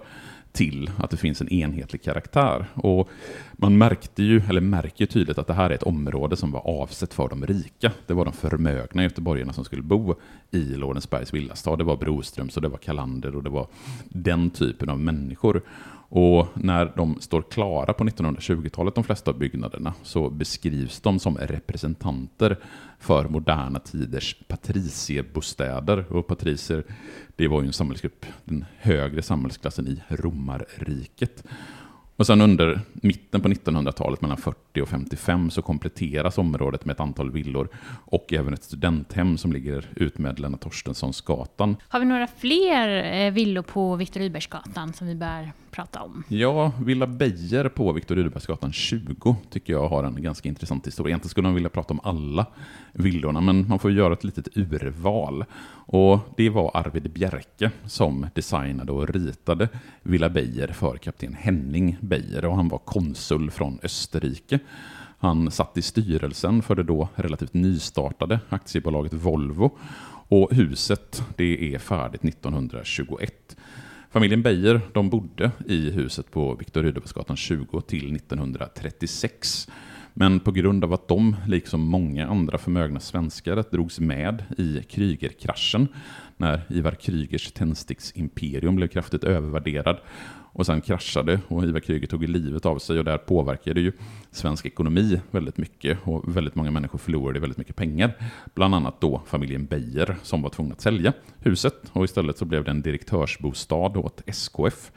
till 0.53 0.91
att 0.99 1.11
det 1.11 1.17
finns 1.17 1.41
en 1.41 1.49
enhetlig 1.49 2.03
karaktär. 2.03 2.67
Och 2.75 3.09
man 3.53 3.79
märkte 3.79 4.23
ju, 4.23 4.43
eller 4.49 4.61
märker 4.61 5.07
tydligt 5.07 5.39
att 5.39 5.47
det 5.47 5.55
här 5.55 5.71
är 5.71 5.75
ett 5.75 5.83
område 5.83 6.37
som 6.37 6.51
var 6.51 6.83
avsett 6.83 7.15
för 7.15 7.29
de 7.29 7.47
rika. 7.47 7.93
Det 8.07 8.15
var 8.15 8.25
de 8.25 8.33
förmögna 8.33 9.03
göteborgarna 9.03 9.53
som 9.53 9.65
skulle 9.65 9.83
bo 9.83 10.15
i 10.51 10.65
Lorensbergs 10.65 11.35
villastad. 11.35 11.77
Det 11.77 11.85
var 11.85 11.97
Broströms 11.97 12.57
och 12.57 12.63
det 12.63 12.69
var 12.69 12.79
Kalander 12.79 13.37
och 13.37 13.43
det 13.43 13.51
var 13.51 13.67
den 14.09 14.51
typen 14.51 14.89
av 14.89 14.99
människor. 14.99 15.63
Och 16.13 16.47
när 16.55 16.93
de 16.97 17.21
står 17.21 17.43
klara 17.43 17.93
på 17.93 18.05
1920-talet, 18.05 18.95
de 18.95 19.05
flesta 19.05 19.31
av 19.31 19.39
byggnaderna, 19.39 19.95
så 20.03 20.31
beskrivs 20.31 21.01
de 21.01 21.19
som 21.19 21.37
representanter 21.39 22.57
för 22.99 23.29
moderna 23.29 23.79
tiders 23.79 24.37
patriciebostäder. 24.49 26.13
Och 26.13 26.27
patricier, 26.27 26.85
det 27.37 27.49
var 27.49 27.61
ju 27.61 27.67
en 27.67 27.73
samhällsgrupp, 27.73 28.27
den 28.45 28.65
högre 28.79 29.23
samhällsklassen 29.23 29.89
i 29.89 30.03
romarriket. 30.09 31.45
Och 32.21 32.27
sen 32.27 32.41
under 32.41 32.81
mitten 32.93 33.41
på 33.41 33.49
1900-talet, 33.49 34.21
mellan 34.21 34.37
40 34.37 34.83
och 34.83 34.89
55, 34.89 35.51
så 35.51 35.63
kompletteras 35.63 36.39
området 36.39 36.85
med 36.85 36.95
ett 36.95 37.01
antal 37.01 37.31
villor 37.31 37.69
och 38.05 38.33
även 38.33 38.55
ett 38.55 38.65
studenthem 38.65 39.39
som 39.39 39.53
ligger 39.53 39.89
ut 39.97 40.19
med 40.19 40.41
Lennart 40.41 40.61
Torstenssonsgatan. 40.61 41.77
Har 41.89 42.01
vi 42.01 42.07
några 42.07 42.27
fler 42.27 43.15
eh, 43.15 43.33
villor 43.33 43.63
på 43.63 43.97
Viktor 43.97 44.21
Rydbergsgatan 44.21 44.93
som 44.93 45.07
vi 45.07 45.15
bör 45.15 45.53
prata 45.71 46.03
om? 46.03 46.23
Ja, 46.29 46.73
Villa 46.85 47.07
Beijer 47.07 47.69
på 47.69 47.93
Viktor 47.93 48.15
Rydbergsgatan 48.15 48.73
20 48.73 49.37
tycker 49.51 49.73
jag 49.73 49.89
har 49.89 50.05
en 50.05 50.23
ganska 50.23 50.49
intressant 50.49 50.87
historia. 50.87 51.11
Egentligen 51.11 51.31
skulle 51.31 51.49
man 51.49 51.55
vilja 51.55 51.71
prata 51.71 51.95
om 51.95 52.01
alla 52.03 52.47
villorna, 52.93 53.41
men 53.41 53.69
man 53.69 53.79
får 53.79 53.91
göra 53.91 54.13
ett 54.13 54.25
litet 54.25 54.57
urval. 54.57 55.45
Och 55.93 56.19
det 56.37 56.51
var 56.51 56.71
Arvid 56.75 57.11
Bjerke 57.11 57.71
som 57.87 58.27
designade 58.35 58.93
och 58.93 59.09
ritade 59.09 59.69
Villa 60.03 60.31
Beijer 60.31 60.69
för 60.69 60.97
kapten 60.97 61.35
Henning 61.35 61.97
Beijer 62.11 62.45
och 62.45 62.57
han 62.57 62.69
var 62.69 62.79
konsul 62.79 63.51
från 63.51 63.79
Österrike. 63.83 64.59
Han 65.19 65.51
satt 65.51 65.79
i 65.79 65.83
styrelsen 65.83 66.63
för 66.63 66.75
det 66.75 66.83
då 66.83 67.09
relativt 67.15 67.55
nystartade 67.55 68.41
aktiebolaget 68.49 69.13
Volvo 69.13 69.79
och 70.29 70.55
huset 70.55 71.23
det 71.37 71.75
är 71.75 71.79
färdigt 71.79 72.25
1921. 72.25 73.57
Familjen 74.11 74.43
Beijer 74.43 74.81
de 74.93 75.11
bodde 75.11 75.51
i 75.67 75.91
huset 75.91 76.31
på 76.31 76.55
Viktor 76.55 76.83
Rydbergsgatan 76.83 77.37
20 77.37 77.81
till 77.81 78.17
1936. 78.17 79.69
Men 80.15 80.41
på 80.41 80.53
grund 80.53 80.85
av 80.85 80.93
att 80.93 81.09
de, 81.09 81.37
liksom 81.47 81.81
många 81.81 82.29
andra 82.29 82.59
förmögna 82.59 83.01
svenskar, 83.01 83.65
drogs 83.71 84.01
med 84.01 84.45
i 84.59 84.83
Krygerkraschen 84.83 85.89
när 86.37 86.63
Ivar 86.69 86.93
Krygers 86.93 87.53
tändsticksimperium 87.53 88.77
blev 88.77 88.89
kraftigt 88.89 89.25
övervärderad 89.25 89.99
och 90.53 90.67
sen 90.67 90.81
kraschade 90.81 91.41
och 91.49 91.65
Ivar 91.65 91.81
Kryger 91.81 92.07
tog 92.07 92.29
livet 92.29 92.67
av 92.67 92.79
sig 92.79 92.99
och 92.99 93.05
där 93.05 93.19
påverkade 93.19 93.81
ju 93.81 93.93
svensk 94.31 94.67
ekonomi 94.67 95.21
väldigt 95.31 95.57
mycket 95.57 95.99
och 96.05 96.37
väldigt 96.37 96.55
många 96.55 96.71
människor 96.71 96.99
förlorade 96.99 97.41
väldigt 97.41 97.59
mycket 97.59 97.77
pengar. 97.77 98.13
Bland 98.55 98.75
annat 98.75 99.01
då 99.01 99.23
familjen 99.27 99.67
Beijer 99.67 100.17
som 100.23 100.43
var 100.43 100.51
tvungna 100.51 100.73
att 100.73 100.81
sälja 100.81 101.13
huset 101.39 101.75
och 101.93 102.05
istället 102.05 102.39
så 102.39 102.45
blev 102.45 102.65
det 102.65 102.71
en 102.71 102.83
direktörsbostad 102.83 103.97
åt 103.97 104.23
SKF. 104.27 104.91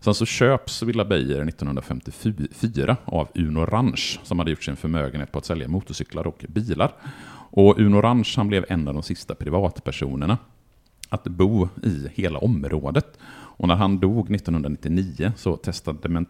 Sen 0.00 0.14
så 0.14 0.26
köps 0.26 0.82
Villa 0.82 1.04
Beijer 1.04 1.48
1954 1.48 2.96
av 3.04 3.28
Uno 3.34 3.66
Ranch 3.66 4.20
som 4.22 4.38
hade 4.38 4.50
gjort 4.50 4.64
sin 4.64 4.76
förmögenhet 4.76 5.32
på 5.32 5.38
att 5.38 5.44
sälja 5.44 5.68
motorcyklar 5.68 6.26
och 6.26 6.44
bilar. 6.48 6.92
Och 7.50 7.78
Uno 7.78 8.00
Ranch 8.00 8.34
han 8.36 8.48
blev 8.48 8.64
en 8.68 8.88
av 8.88 8.94
de 8.94 9.02
sista 9.02 9.34
privatpersonerna 9.34 10.38
att 11.08 11.24
bo 11.24 11.68
i 11.82 12.08
hela 12.14 12.38
området. 12.38 13.18
Och 13.56 13.68
när 13.68 13.74
han 13.74 13.98
dog 13.98 14.34
1999 14.34 15.32
så 15.36 15.56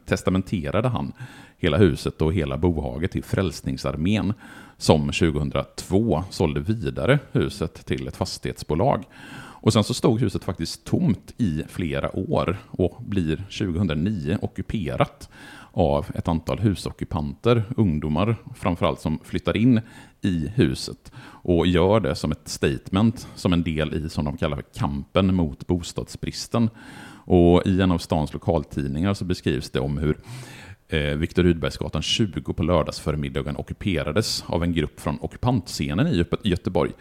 testamenterade 0.06 0.88
han 0.88 1.12
hela 1.58 1.76
huset 1.76 2.22
och 2.22 2.32
hela 2.32 2.58
bohaget 2.58 3.10
till 3.10 3.24
Frälsningsarmén 3.24 4.32
som 4.78 5.06
2002 5.06 6.24
sålde 6.30 6.60
vidare 6.60 7.18
huset 7.32 7.86
till 7.86 8.08
ett 8.08 8.16
fastighetsbolag. 8.16 9.04
Och 9.66 9.72
sen 9.72 9.84
så 9.84 9.94
stod 9.94 10.20
huset 10.20 10.44
faktiskt 10.44 10.84
tomt 10.84 11.34
i 11.36 11.62
flera 11.68 12.16
år 12.16 12.56
och 12.70 13.02
blir 13.06 13.36
2009 13.36 14.38
ockuperat 14.42 15.28
av 15.72 16.06
ett 16.14 16.28
antal 16.28 16.58
husockupanter, 16.58 17.64
ungdomar 17.76 18.36
framförallt, 18.54 19.00
som 19.00 19.18
flyttar 19.24 19.56
in 19.56 19.80
i 20.22 20.48
huset 20.54 21.12
och 21.42 21.66
gör 21.66 22.00
det 22.00 22.14
som 22.14 22.32
ett 22.32 22.48
statement, 22.48 23.28
som 23.34 23.52
en 23.52 23.62
del 23.62 23.94
i, 23.94 24.08
som 24.08 24.24
de 24.24 24.36
kallar 24.36 24.56
för 24.56 24.64
kampen 24.74 25.34
mot 25.34 25.66
bostadsbristen. 25.66 26.70
Och 27.26 27.66
i 27.66 27.80
en 27.80 27.92
av 27.92 27.98
stans 27.98 28.32
lokaltidningar 28.32 29.14
så 29.14 29.24
beskrivs 29.24 29.70
det 29.70 29.80
om 29.80 29.98
hur 29.98 30.18
eh, 30.88 31.00
Viktor 31.00 31.42
Rydbergsgatan 31.42 32.02
20 32.02 32.52
på 32.52 32.62
lördagsförmiddagen 32.62 33.56
ockuperades 33.56 34.44
av 34.46 34.62
en 34.62 34.72
grupp 34.72 35.00
från 35.00 35.18
ockupantscenen 35.20 36.06
i 36.06 36.24
Göteborg. 36.42 36.92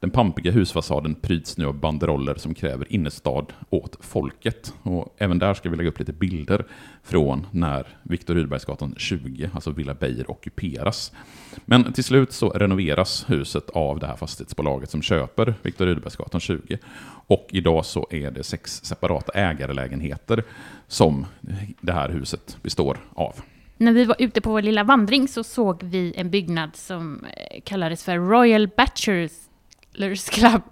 Den 0.00 0.10
pampiga 0.10 0.52
husfasaden 0.52 1.14
pryds 1.14 1.58
nu 1.58 1.66
av 1.66 1.74
banderoller 1.74 2.34
som 2.34 2.54
kräver 2.54 2.92
innerstad 2.92 3.52
åt 3.70 3.96
folket. 4.00 4.74
Och 4.82 5.14
även 5.18 5.38
där 5.38 5.54
ska 5.54 5.70
vi 5.70 5.76
lägga 5.76 5.88
upp 5.88 5.98
lite 5.98 6.12
bilder 6.12 6.64
från 7.02 7.46
när 7.50 7.86
Viktor 8.02 8.34
Rydbergsgatan 8.34 8.94
20, 8.98 9.50
alltså 9.54 9.70
Villa 9.70 9.94
Beijer, 9.94 10.30
ockuperas. 10.30 11.12
Men 11.64 11.92
till 11.92 12.04
slut 12.04 12.32
så 12.32 12.50
renoveras 12.50 13.24
huset 13.28 13.70
av 13.70 13.98
det 13.98 14.06
här 14.06 14.16
fastighetsbolaget 14.16 14.90
som 14.90 15.02
köper 15.02 15.54
Viktor 15.62 15.86
Rydbergsgatan 15.86 16.40
20. 16.40 16.78
Och 17.26 17.46
idag 17.50 17.84
så 17.84 18.06
är 18.10 18.30
det 18.30 18.42
sex 18.42 18.84
separata 18.84 19.32
ägarlägenheter 19.32 20.44
som 20.88 21.26
det 21.80 21.92
här 21.92 22.08
huset 22.08 22.58
består 22.62 22.98
av. 23.14 23.34
När 23.76 23.92
vi 23.92 24.04
var 24.04 24.16
ute 24.18 24.40
på 24.40 24.50
vår 24.50 24.62
lilla 24.62 24.84
vandring 24.84 25.28
så 25.28 25.44
såg 25.44 25.82
vi 25.82 26.12
en 26.16 26.30
byggnad 26.30 26.76
som 26.76 27.24
eh, 27.24 27.60
kallades 27.64 28.04
för 28.04 28.18
Royal 28.18 28.68
Bachelors 28.76 29.32
Club. 30.30 30.62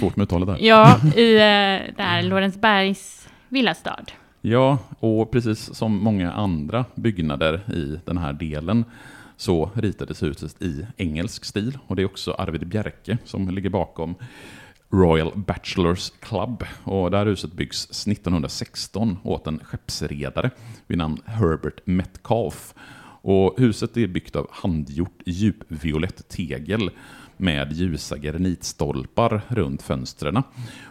Svårt 0.00 0.16
med 0.16 0.24
uttalet 0.24 0.48
där. 0.48 0.56
Ja, 0.60 1.00
i 1.16 1.34
eh, 1.34 1.94
där 1.96 2.22
Lorensbergs 2.22 3.28
villastad. 3.48 4.04
Ja, 4.40 4.78
och 4.98 5.30
precis 5.30 5.74
som 5.74 5.96
många 5.96 6.32
andra 6.32 6.84
byggnader 6.94 7.72
i 7.74 8.00
den 8.04 8.18
här 8.18 8.32
delen 8.32 8.84
så 9.36 9.70
ritades 9.74 10.22
huset 10.22 10.62
i 10.62 10.86
engelsk 10.96 11.44
stil. 11.44 11.78
Och 11.86 11.96
det 11.96 12.02
är 12.02 12.06
också 12.06 12.32
Arvid 12.32 12.66
Bjerke 12.66 13.18
som 13.24 13.48
ligger 13.48 13.70
bakom 13.70 14.14
Royal 14.90 15.32
Bachelors 15.34 16.12
Club. 16.20 16.64
Och 16.84 17.10
det 17.10 17.18
här 17.18 17.26
huset 17.26 17.52
byggs 17.52 18.06
1916 18.06 19.18
åt 19.22 19.46
en 19.46 19.60
skeppsredare 19.64 20.50
vid 20.86 20.98
namn 20.98 21.18
Herbert 21.24 21.80
Metcalfe. 21.84 22.74
Och 23.22 23.54
huset 23.58 23.96
är 23.96 24.06
byggt 24.06 24.36
av 24.36 24.48
handgjort 24.50 25.22
djupviolett 25.26 26.28
tegel 26.28 26.90
med 27.38 27.72
ljusa 27.72 28.16
granitstolpar 28.18 29.40
runt 29.48 29.82
fönstren. 29.82 30.42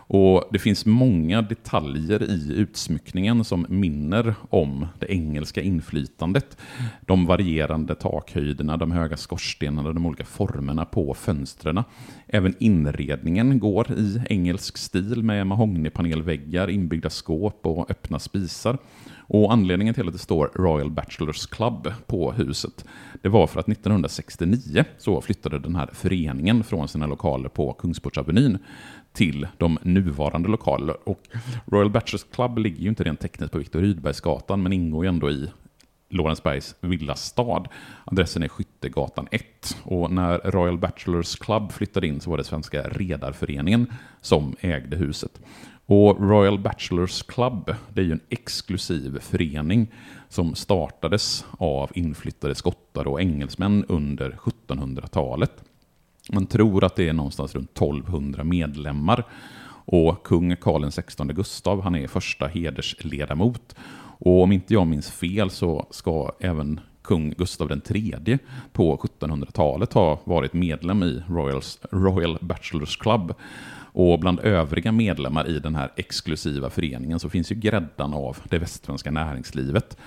Och 0.07 0.43
det 0.51 0.59
finns 0.59 0.85
många 0.85 1.41
detaljer 1.41 2.23
i 2.23 2.53
utsmyckningen 2.53 3.43
som 3.43 3.65
minner 3.69 4.35
om 4.49 4.87
det 4.99 5.11
engelska 5.11 5.61
inflytandet. 5.61 6.57
De 7.01 7.25
varierande 7.25 7.95
takhöjderna, 7.95 8.77
de 8.77 8.91
höga 8.91 9.17
skorstenarna, 9.17 9.93
de 9.93 10.05
olika 10.05 10.25
formerna 10.25 10.85
på 10.85 11.13
fönstren. 11.13 11.83
Även 12.27 12.55
inredningen 12.59 13.59
går 13.59 13.91
i 13.91 14.21
engelsk 14.29 14.77
stil 14.77 15.23
med 15.23 15.47
mahognypanelväggar, 15.47 16.69
inbyggda 16.69 17.09
skåp 17.09 17.65
och 17.65 17.91
öppna 17.91 18.19
spisar. 18.19 18.77
Och 19.29 19.53
anledningen 19.53 19.93
till 19.93 20.07
att 20.07 20.13
det 20.13 20.19
står 20.19 20.51
Royal 20.55 20.91
Bachelors 20.91 21.45
Club 21.45 21.91
på 22.05 22.31
huset, 22.31 22.85
det 23.21 23.29
var 23.29 23.47
för 23.47 23.59
att 23.59 23.69
1969 23.69 24.85
så 24.97 25.21
flyttade 25.21 25.59
den 25.59 25.75
här 25.75 25.89
föreningen 25.93 26.63
från 26.63 26.87
sina 26.87 27.07
lokaler 27.07 27.49
på 27.49 27.73
Kungsportsavenyn 27.73 28.57
till 29.17 29.47
de 29.57 29.77
nuvarande 29.81 30.49
lokaler. 30.49 31.09
Och 31.09 31.21
Royal 31.65 31.89
Bachelors 31.89 32.23
Club 32.23 32.57
ligger 32.57 32.81
ju 32.81 32.89
inte 32.89 33.03
rent 33.03 33.19
tekniskt 33.19 33.51
på 33.51 33.57
Viktor 33.57 33.81
Rydbergsgatan, 33.81 34.63
men 34.63 34.73
ingår 34.73 35.05
ju 35.05 35.09
ändå 35.09 35.31
i 35.31 35.49
Lorensbergs 36.09 36.75
villastad. 36.81 37.63
Adressen 38.05 38.43
är 38.43 38.47
Skyttegatan 38.47 39.27
1. 39.31 39.43
Och 39.83 40.11
när 40.11 40.37
Royal 40.37 40.77
Bachelors 40.77 41.35
Club 41.35 41.71
flyttade 41.71 42.07
in 42.07 42.21
så 42.21 42.29
var 42.29 42.37
det 42.37 42.43
Svenska 42.43 42.81
Redarföreningen 42.81 43.87
som 44.21 44.55
ägde 44.59 44.97
huset. 44.97 45.41
Och 45.85 46.29
Royal 46.29 46.59
Bachelors 46.59 47.23
Club, 47.23 47.75
det 47.93 48.01
är 48.01 48.05
ju 48.05 48.11
en 48.11 48.19
exklusiv 48.29 49.19
förening 49.19 49.87
som 50.29 50.55
startades 50.55 51.45
av 51.57 51.91
inflyttade 51.93 52.55
skottar 52.55 53.07
och 53.07 53.21
engelsmän 53.21 53.85
under 53.87 54.31
1700-talet. 54.31 55.63
Man 56.31 56.45
tror 56.45 56.83
att 56.83 56.95
det 56.95 57.09
är 57.09 57.13
någonstans 57.13 57.55
runt 57.55 57.71
1200 57.71 58.43
medlemmar. 58.43 59.23
Och 59.85 60.23
kung 60.23 60.55
Karl 60.55 60.91
XVI 60.91 61.33
Gustav, 61.33 61.81
han 61.81 61.95
är 61.95 62.07
första 62.07 62.47
hedersledamot. 62.47 63.75
Och 64.19 64.43
om 64.43 64.51
inte 64.51 64.73
jag 64.73 64.87
minns 64.87 65.11
fel 65.11 65.49
så 65.49 65.87
ska 65.91 66.31
även 66.39 66.79
kung 67.01 67.33
Gustav 67.37 67.71
III 67.71 68.39
på 68.73 68.97
1700-talet 68.97 69.93
ha 69.93 70.19
varit 70.23 70.53
medlem 70.53 71.03
i 71.03 71.23
Royals, 71.29 71.79
Royal 71.91 72.37
Bachelors 72.41 72.97
Club. 72.97 73.33
Och 73.93 74.19
bland 74.19 74.39
övriga 74.39 74.91
medlemmar 74.91 75.47
i 75.47 75.59
den 75.59 75.75
här 75.75 75.91
exklusiva 75.95 76.69
föreningen 76.69 77.19
så 77.19 77.29
finns 77.29 77.51
ju 77.51 77.55
gräddan 77.55 78.13
av 78.13 78.37
det 78.49 78.57
västsvenska 78.57 79.11
näringslivet 79.11 79.97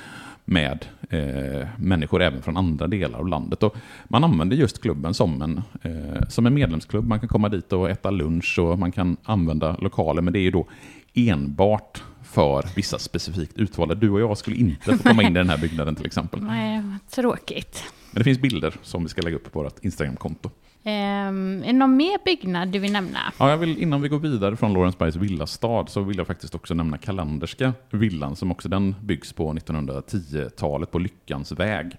med 0.50 0.86
eh, 1.10 1.68
människor 1.76 2.22
även 2.22 2.42
från 2.42 2.56
andra 2.56 2.86
delar 2.86 3.18
av 3.18 3.28
landet. 3.28 3.62
Och 3.62 3.76
man 4.08 4.24
använder 4.24 4.56
just 4.56 4.82
klubben 4.82 5.14
som 5.14 5.42
en, 5.42 5.62
eh, 5.82 6.28
som 6.28 6.46
en 6.46 6.54
medlemsklubb. 6.54 7.06
Man 7.06 7.20
kan 7.20 7.28
komma 7.28 7.48
dit 7.48 7.72
och 7.72 7.90
äta 7.90 8.10
lunch 8.10 8.58
och 8.58 8.78
man 8.78 8.92
kan 8.92 9.16
använda 9.24 9.76
lokaler, 9.76 10.22
men 10.22 10.32
det 10.32 10.38
är 10.38 10.42
ju 10.42 10.50
då 10.50 10.66
enbart 11.14 12.02
för 12.22 12.64
vissa 12.76 12.98
specifikt 12.98 13.58
utvalda. 13.58 13.94
Du 13.94 14.10
och 14.10 14.20
jag 14.20 14.38
skulle 14.38 14.56
inte 14.56 14.96
få 14.96 15.02
komma 15.08 15.22
in 15.22 15.30
i 15.30 15.38
den 15.38 15.48
här 15.48 15.58
byggnaden 15.58 15.94
till 15.94 16.06
exempel. 16.06 16.42
Nej, 16.42 16.82
tråkigt. 17.10 17.84
Men 18.10 18.20
det 18.20 18.24
finns 18.24 18.38
bilder 18.38 18.74
som 18.82 19.02
vi 19.02 19.08
ska 19.08 19.22
lägga 19.22 19.36
upp 19.36 19.52
på 19.52 19.62
vårt 19.62 19.84
Instagramkonto. 19.84 20.50
Um, 20.82 21.62
är 21.62 21.66
det 21.66 21.72
någon 21.72 21.96
mer 21.96 22.18
byggnad 22.24 22.68
du 22.68 22.78
vill 22.78 22.92
nämna? 22.92 23.18
Ja, 23.38 23.50
jag 23.50 23.56
vill, 23.56 23.78
innan 23.78 24.02
vi 24.02 24.08
går 24.08 24.18
vidare 24.18 24.56
från 24.56 24.72
Lorensbergs 24.72 25.16
villastad 25.16 25.86
så 25.86 26.02
vill 26.02 26.18
jag 26.18 26.26
faktiskt 26.26 26.54
också 26.54 26.74
nämna 26.74 26.98
Kalanderska 26.98 27.72
villan 27.90 28.36
som 28.36 28.50
också 28.50 28.68
den 28.68 28.94
byggs 29.02 29.32
på 29.32 29.52
1910-talet 29.52 30.90
på 30.90 30.98
Lyckans 30.98 31.52
väg. 31.52 31.96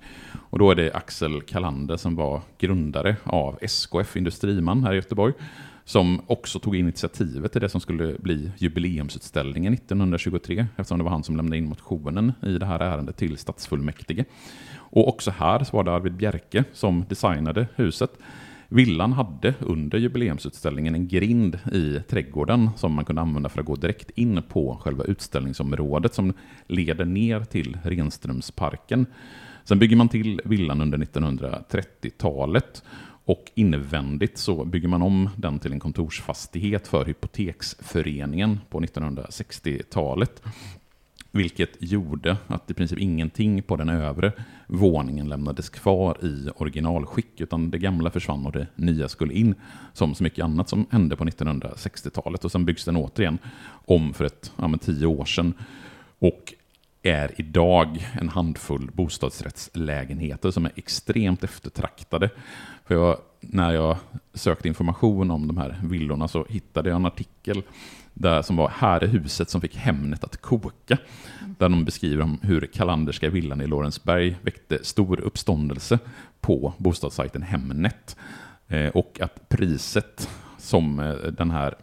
Och 0.49 0.59
då 0.59 0.71
är 0.71 0.75
det 0.75 0.93
Axel 0.93 1.41
Kalander 1.41 1.97
som 1.97 2.15
var 2.15 2.41
grundare 2.57 3.15
av 3.23 3.57
SKF 3.61 4.17
Industriman 4.17 4.83
här 4.83 4.93
i 4.93 4.95
Göteborg 4.95 5.33
som 5.85 6.21
också 6.27 6.59
tog 6.59 6.75
initiativet 6.75 7.51
till 7.51 7.61
det 7.61 7.69
som 7.69 7.81
skulle 7.81 8.15
bli 8.19 8.51
jubileumsutställningen 8.57 9.73
1923 9.73 10.65
eftersom 10.77 10.97
det 10.97 11.03
var 11.03 11.11
han 11.11 11.23
som 11.23 11.37
lämnade 11.37 11.57
in 11.57 11.69
motionen 11.69 12.33
i 12.41 12.57
det 12.57 12.65
här 12.65 12.79
ärendet 12.79 13.17
till 13.17 13.37
stadsfullmäktige. 13.37 14.25
Och 14.75 15.07
också 15.07 15.31
här 15.31 15.63
så 15.63 15.77
var 15.77 15.83
det 15.83 15.91
Arvid 15.91 16.13
Bjerke 16.13 16.63
som 16.73 17.05
designade 17.09 17.67
huset 17.75 18.11
Villan 18.73 19.13
hade 19.13 19.53
under 19.59 19.97
jubileumsutställningen 19.97 20.95
en 20.95 21.07
grind 21.07 21.59
i 21.71 21.99
trädgården 22.09 22.69
som 22.77 22.93
man 22.93 23.05
kunde 23.05 23.21
använda 23.21 23.49
för 23.49 23.59
att 23.59 23.65
gå 23.65 23.75
direkt 23.75 24.09
in 24.09 24.43
på 24.49 24.77
själva 24.81 25.03
utställningsområdet 25.03 26.13
som 26.13 26.33
leder 26.67 27.05
ner 27.05 27.39
till 27.43 27.77
Renströmsparken. 27.83 29.05
Sen 29.63 29.79
bygger 29.79 29.95
man 29.95 30.09
till 30.09 30.41
villan 30.45 30.81
under 30.81 30.97
1930-talet 30.97 32.83
och 33.25 33.51
invändigt 33.55 34.37
så 34.37 34.65
bygger 34.65 34.87
man 34.87 35.01
om 35.01 35.29
den 35.37 35.59
till 35.59 35.73
en 35.73 35.79
kontorsfastighet 35.79 36.87
för 36.87 37.05
Hypoteksföreningen 37.05 38.59
på 38.69 38.79
1960-talet. 38.79 40.43
Vilket 41.31 41.69
gjorde 41.79 42.37
att 42.47 42.71
i 42.71 42.73
princip 42.73 42.99
ingenting 42.99 43.63
på 43.63 43.75
den 43.75 43.89
övre 43.89 44.31
våningen 44.67 45.29
lämnades 45.29 45.69
kvar 45.69 46.25
i 46.25 46.49
originalskick, 46.55 47.41
utan 47.41 47.71
det 47.71 47.77
gamla 47.77 48.11
försvann 48.11 48.45
och 48.45 48.51
det 48.51 48.67
nya 48.75 49.09
skulle 49.09 49.33
in, 49.33 49.55
som 49.93 50.15
så 50.15 50.23
mycket 50.23 50.43
annat 50.43 50.69
som 50.69 50.85
hände 50.91 51.15
på 51.15 51.25
1960-talet. 51.25 52.45
Och 52.45 52.51
sen 52.51 52.65
byggs 52.65 52.85
den 52.85 52.95
återigen 52.95 53.37
om 53.85 54.13
för 54.13 54.25
ett, 54.25 54.51
ja, 54.57 54.77
tio 54.81 55.05
år 55.05 55.25
sedan. 55.25 55.53
Och 56.19 56.53
är 57.03 57.31
idag 57.35 58.07
en 58.13 58.29
handfull 58.29 58.91
bostadsrättslägenheter 58.93 60.51
som 60.51 60.65
är 60.65 60.71
extremt 60.75 61.43
eftertraktade. 61.43 62.29
För 62.85 62.95
jag, 62.95 63.17
när 63.41 63.71
jag 63.71 63.97
sökte 64.33 64.67
information 64.67 65.31
om 65.31 65.47
de 65.47 65.57
här 65.57 65.79
villorna 65.83 66.27
så 66.27 66.45
hittade 66.49 66.89
jag 66.89 66.95
en 66.95 67.05
artikel 67.05 67.63
där 68.13 68.41
som 68.41 68.55
var 68.55 68.69
Här 68.69 69.03
är 69.03 69.07
huset 69.07 69.49
som 69.49 69.61
fick 69.61 69.75
Hemnet 69.75 70.23
att 70.23 70.41
koka. 70.41 70.97
Där 71.57 71.69
de 71.69 71.85
beskriver 71.85 72.23
om 72.23 72.39
hur 72.41 72.65
Kalanderska 72.65 73.29
villan 73.29 73.61
i 73.61 73.67
Lorensberg 73.67 74.37
väckte 74.41 74.83
stor 74.83 75.19
uppståndelse 75.19 75.99
på 76.41 76.73
bostadssajten 76.77 77.41
Hemnet. 77.41 78.15
Eh, 78.67 78.87
och 78.87 79.21
att 79.21 79.49
priset 79.49 80.29
som 80.57 80.99
eh, 80.99 81.13
den 81.13 81.51
här, 81.51 81.75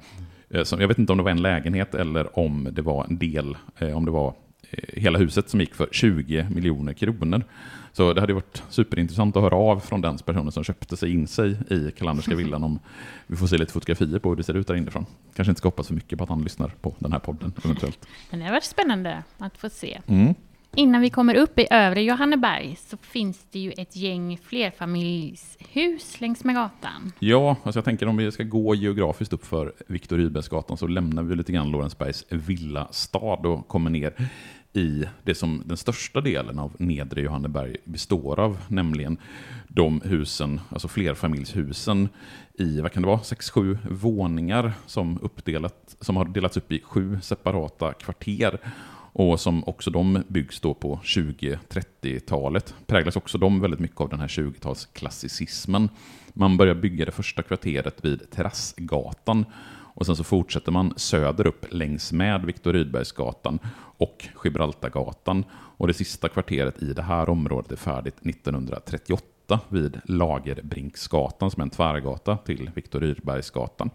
eh, 0.51 0.63
jag 0.71 0.89
vet 0.89 0.99
inte 0.99 1.13
om 1.13 1.19
det 1.19 1.25
var 1.25 1.31
en 1.31 1.43
lägenhet 1.43 1.95
eller 1.95 2.39
om 2.39 2.69
det 2.73 2.83
var 2.83 3.05
en 3.05 3.19
del, 3.19 3.57
eh, 3.79 3.97
om 3.97 4.05
det 4.05 4.11
var 4.11 4.35
hela 4.71 5.19
huset 5.19 5.51
som 5.51 5.61
gick 5.61 5.75
för 5.75 5.89
20 5.93 6.47
miljoner 6.51 6.93
kronor. 6.93 7.45
Så 7.93 8.13
det 8.13 8.21
hade 8.21 8.33
varit 8.35 8.63
superintressant 8.69 9.37
att 9.37 9.43
höra 9.43 9.57
av 9.57 9.81
från 9.81 10.01
den 10.01 10.19
personen 10.19 10.53
som 10.53 10.65
köpte 10.65 10.97
sig 10.97 11.13
in 11.13 11.27
sig 11.27 11.57
i 11.71 11.91
Kalanderska 11.91 12.35
villan 12.37 12.65
om 12.65 12.79
vi 13.27 13.37
får 13.37 13.47
se 13.47 13.59
lite 13.59 13.73
fotografier 13.73 14.19
på 14.19 14.29
hur 14.29 14.37
det 14.37 14.43
ser 14.43 14.55
ut 14.55 14.67
där 14.67 14.75
inifrån. 14.75 15.07
Kanske 15.35 15.51
inte 15.51 15.59
ska 15.59 15.67
hoppas 15.67 15.87
för 15.87 15.95
mycket 15.95 16.19
på 16.19 16.25
att 16.25 16.31
han 16.31 16.43
lyssnar 16.43 16.69
på 16.69 16.95
den 16.99 17.13
här 17.13 17.19
podden 17.19 17.53
eventuellt. 17.65 18.09
Men 18.31 18.41
det 18.41 18.47
har 18.47 18.53
varit 18.53 18.65
spännande 18.65 19.23
att 19.39 19.59
få 19.59 19.71
se. 19.71 20.01
Mm. 20.07 20.35
Innan 20.75 21.01
vi 21.01 21.11
kommer 21.11 21.35
upp 21.35 21.59
i 21.59 21.67
övre 21.71 22.03
Johanneberg 22.03 22.77
så 22.77 22.97
finns 22.97 23.47
det 23.51 23.59
ju 23.59 23.73
ett 23.73 23.97
gäng 23.97 24.39
flerfamiljshus 24.39 26.21
längs 26.21 26.45
med 26.45 26.55
gatan. 26.55 27.13
Ja, 27.19 27.57
alltså 27.63 27.79
jag 27.79 27.85
tänker 27.85 28.09
om 28.09 28.17
vi 28.17 28.33
ska 28.33 28.43
gå 28.43 28.75
geografiskt 28.75 29.33
upp 29.33 29.47
för 29.47 29.73
Viktor 29.87 30.17
Rydbergsgatan 30.17 30.77
så 30.77 30.87
lämnar 30.87 31.23
vi 31.23 31.37
lite 31.37 31.53
grann 31.53 31.71
Lorensbergs 31.71 32.25
villastad 32.29 33.19
och 33.49 33.69
kommer 33.69 33.91
ner 33.91 34.31
i 34.73 35.05
det 35.25 35.35
som 35.35 35.63
den 35.67 35.77
största 35.77 36.21
delen 36.21 36.59
av 36.59 36.77
nedre 36.79 37.21
Johanneberg 37.21 37.77
består 37.85 38.41
av, 38.41 38.59
nämligen 38.69 39.19
de 39.69 40.01
husen, 40.05 40.61
alltså 40.71 40.89
flerfamiljshusen 40.89 42.09
i, 42.55 42.81
vad 42.81 42.93
kan 42.93 43.03
det 43.03 43.09
vara, 43.09 43.19
6-7 43.19 43.79
våningar 43.91 44.73
som, 44.87 45.19
uppdelat, 45.23 45.97
som 46.01 46.17
har 46.17 46.25
delats 46.25 46.57
upp 46.57 46.73
i 46.73 46.83
sju 46.83 47.19
separata 47.23 47.93
kvarter 47.93 48.59
och 49.13 49.41
som 49.41 49.65
också 49.65 49.91
de 49.91 50.23
byggs 50.29 50.61
då 50.61 50.75
på 50.75 51.01
20-30-talet. 51.05 52.75
Präglas 52.87 53.17
också 53.17 53.39
de 53.39 53.61
väldigt 53.61 53.81
mycket 53.81 54.01
av 54.01 54.09
den 54.09 54.21
här 54.21 54.29
20-talsklassicismen. 54.29 55.89
Man 56.33 56.57
börjar 56.57 56.75
bygga 56.75 57.05
det 57.05 57.13
första 57.13 57.43
kvarteret 57.43 58.05
vid 58.05 58.31
Terrassgatan 58.31 59.45
och 59.99 60.07
sen 60.07 60.17
så 60.17 60.25
fortsätter 60.25 60.73
man 60.73 60.93
söderut 60.97 61.73
längs 61.73 62.13
med 62.13 62.45
Viktor 62.45 62.73
Rydbergsgatan 62.73 63.59
och 63.97 64.29
Gibraltargatan. 64.45 65.45
Och 65.53 65.87
det 65.87 65.95
sista 65.95 66.29
kvarteret 66.29 66.83
i 66.83 66.93
det 66.93 67.03
här 67.03 67.29
området 67.29 67.73
är 67.73 67.77
färdigt 67.77 68.15
1938 68.23 69.61
vid 69.69 70.01
Lagerbrinksgatan 70.05 71.51
som 71.51 71.61
är 71.61 71.65
en 71.65 71.71
tvärgata 71.71 72.37
till 72.37 72.71
Viktor 72.75 73.01
Rydbergsgatan. 73.01 73.91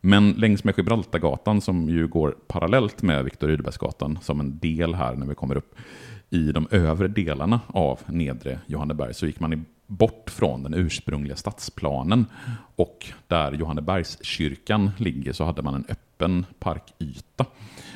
Men 0.00 0.32
längs 0.32 0.64
med 0.64 0.74
Gibraltargatan, 0.76 1.60
som 1.60 1.88
ju 1.88 2.08
går 2.08 2.36
parallellt 2.46 3.02
med 3.02 3.24
Viktor 3.24 3.48
Rydbergsgatan, 3.48 4.18
som 4.22 4.40
en 4.40 4.58
del 4.58 4.94
här 4.94 5.14
när 5.14 5.26
vi 5.26 5.34
kommer 5.34 5.56
upp 5.56 5.74
i 6.34 6.52
de 6.52 6.68
övre 6.70 7.08
delarna 7.08 7.60
av 7.66 8.00
nedre 8.06 8.58
Johanneberg, 8.66 9.14
så 9.14 9.26
gick 9.26 9.40
man 9.40 9.64
bort 9.86 10.30
från 10.30 10.62
den 10.62 10.74
ursprungliga 10.74 11.36
stadsplanen. 11.36 12.26
Och 12.76 13.06
där 13.26 13.52
Johannebergskyrkan 13.52 14.90
ligger 14.98 15.32
så 15.32 15.44
hade 15.44 15.62
man 15.62 15.74
en 15.74 15.84
öppen 15.88 16.46
parkyta. 16.58 17.46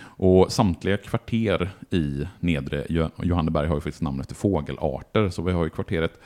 Och 0.01 0.53
samtliga 0.53 0.97
kvarter 0.97 1.71
i 1.91 2.29
nedre 2.41 2.87
Johanneberg 3.23 3.69
har 3.69 3.75
ju 3.75 3.81
faktiskt 3.81 4.03
namn 4.03 4.21
efter 4.21 4.35
fågelarter. 4.35 5.29
Så 5.29 5.43
vi 5.43 5.53
har 5.53 5.65
ju 5.65 5.71
kvarteret 5.71 6.21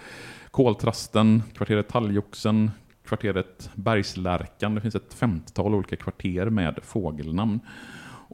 Koltrasten, 0.50 1.42
kvarteret 1.54 1.88
Talgoxen, 1.88 2.70
kvarteret 3.04 3.70
Bergslärkan. 3.74 4.74
Det 4.74 4.80
finns 4.80 4.94
ett 4.94 5.14
femtiotal 5.14 5.74
olika 5.74 5.96
kvarter 5.96 6.50
med 6.50 6.78
fågelnamn. 6.82 7.60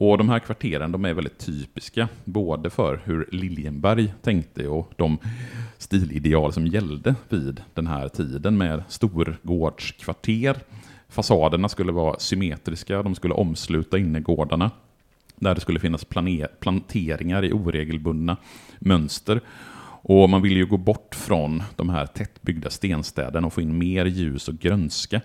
Och 0.00 0.18
de 0.18 0.28
här 0.28 0.38
kvarteren 0.38 0.92
de 0.92 1.04
är 1.04 1.14
väldigt 1.14 1.38
typiska, 1.38 2.08
både 2.24 2.70
för 2.70 3.00
hur 3.04 3.28
Liljenberg 3.32 4.14
tänkte 4.22 4.68
och 4.68 4.92
de 4.96 5.18
stilideal 5.78 6.52
som 6.52 6.66
gällde 6.66 7.14
vid 7.28 7.62
den 7.74 7.86
här 7.86 8.08
tiden 8.08 8.58
med 8.58 8.82
storgårdskvarter. 8.88 10.56
Fasaderna 11.08 11.68
skulle 11.68 11.92
vara 11.92 12.18
symmetriska, 12.18 13.02
de 13.02 13.14
skulle 13.14 13.34
omsluta 13.34 13.98
innergårdarna, 13.98 14.70
där 15.36 15.54
det 15.54 15.60
skulle 15.60 15.80
finnas 15.80 16.06
planteringar 16.60 17.44
i 17.44 17.52
oregelbundna 17.52 18.36
mönster. 18.78 19.40
Och 20.02 20.30
man 20.30 20.42
vill 20.42 20.56
ju 20.56 20.66
gå 20.66 20.76
bort 20.76 21.14
från 21.14 21.62
de 21.76 21.88
här 21.88 22.06
tättbyggda 22.06 22.70
stenstäderna 22.70 23.46
och 23.46 23.52
få 23.52 23.60
in 23.60 23.78
mer 23.78 24.04
ljus 24.04 24.48
och 24.48 24.54
grönska. 24.54 25.20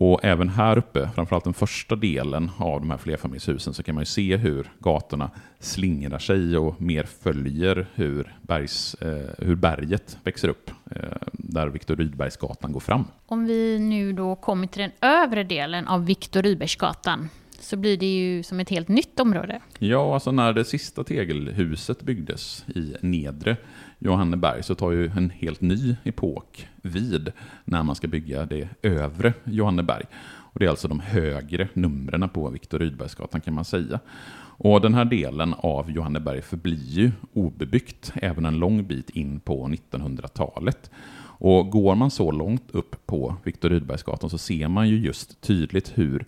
Och 0.00 0.24
även 0.24 0.48
här 0.48 0.78
uppe, 0.78 1.10
framförallt 1.14 1.44
den 1.44 1.54
första 1.54 1.96
delen 1.96 2.50
av 2.58 2.80
de 2.80 2.90
här 2.90 2.98
flerfamiljshusen, 2.98 3.74
så 3.74 3.82
kan 3.82 3.94
man 3.94 4.02
ju 4.02 4.06
se 4.06 4.36
hur 4.36 4.70
gatorna 4.78 5.30
slingrar 5.60 6.18
sig 6.18 6.58
och 6.58 6.82
mer 6.82 7.04
följer 7.04 7.86
hur, 7.94 8.34
bergs, 8.42 8.94
eh, 8.94 9.46
hur 9.46 9.54
berget 9.54 10.18
växer 10.24 10.48
upp, 10.48 10.70
eh, 10.90 11.02
där 11.32 11.68
Viktor 11.68 11.96
Rydbergsgatan 11.96 12.72
går 12.72 12.80
fram. 12.80 13.04
Om 13.26 13.46
vi 13.46 13.78
nu 13.78 14.12
då 14.12 14.36
kommer 14.36 14.66
till 14.66 14.82
den 14.82 14.92
övre 15.00 15.44
delen 15.44 15.88
av 15.88 16.06
Viktor 16.06 16.42
Rydbergsgatan, 16.42 17.28
så 17.60 17.76
blir 17.76 17.96
det 17.96 18.06
ju 18.06 18.42
som 18.42 18.60
ett 18.60 18.70
helt 18.70 18.88
nytt 18.88 19.20
område. 19.20 19.60
Ja, 19.78 20.14
alltså 20.14 20.32
när 20.32 20.52
det 20.52 20.64
sista 20.64 21.04
tegelhuset 21.04 22.02
byggdes 22.02 22.64
i 22.68 22.94
nedre 23.00 23.56
Johanneberg 23.98 24.62
så 24.62 24.74
tar 24.74 24.90
ju 24.90 25.10
en 25.16 25.30
helt 25.30 25.60
ny 25.60 25.96
epok 26.04 26.68
vid 26.82 27.32
när 27.64 27.82
man 27.82 27.96
ska 27.96 28.08
bygga 28.08 28.46
det 28.46 28.68
övre 28.82 29.32
Johanneberg. 29.44 30.04
Och 30.52 30.60
det 30.60 30.66
är 30.66 30.70
alltså 30.70 30.88
de 30.88 31.00
högre 31.00 31.68
numren 31.74 32.28
på 32.28 32.50
Viktor 32.50 32.78
Rydbergsgatan 32.78 33.40
kan 33.40 33.54
man 33.54 33.64
säga. 33.64 34.00
Och 34.60 34.80
den 34.80 34.94
här 34.94 35.04
delen 35.04 35.54
av 35.58 35.90
Johanneberg 35.90 36.42
förblir 36.42 36.88
ju 36.88 37.12
obebyggt 37.32 38.12
även 38.14 38.46
en 38.46 38.58
lång 38.58 38.86
bit 38.86 39.10
in 39.10 39.40
på 39.40 39.68
1900-talet. 39.68 40.90
Och 41.40 41.70
går 41.70 41.94
man 41.94 42.10
så 42.10 42.30
långt 42.30 42.70
upp 42.70 43.06
på 43.06 43.36
Viktor 43.44 43.70
Rydbergsgatan 43.70 44.30
så 44.30 44.38
ser 44.38 44.68
man 44.68 44.88
ju 44.88 44.98
just 44.98 45.40
tydligt 45.40 45.98
hur 45.98 46.24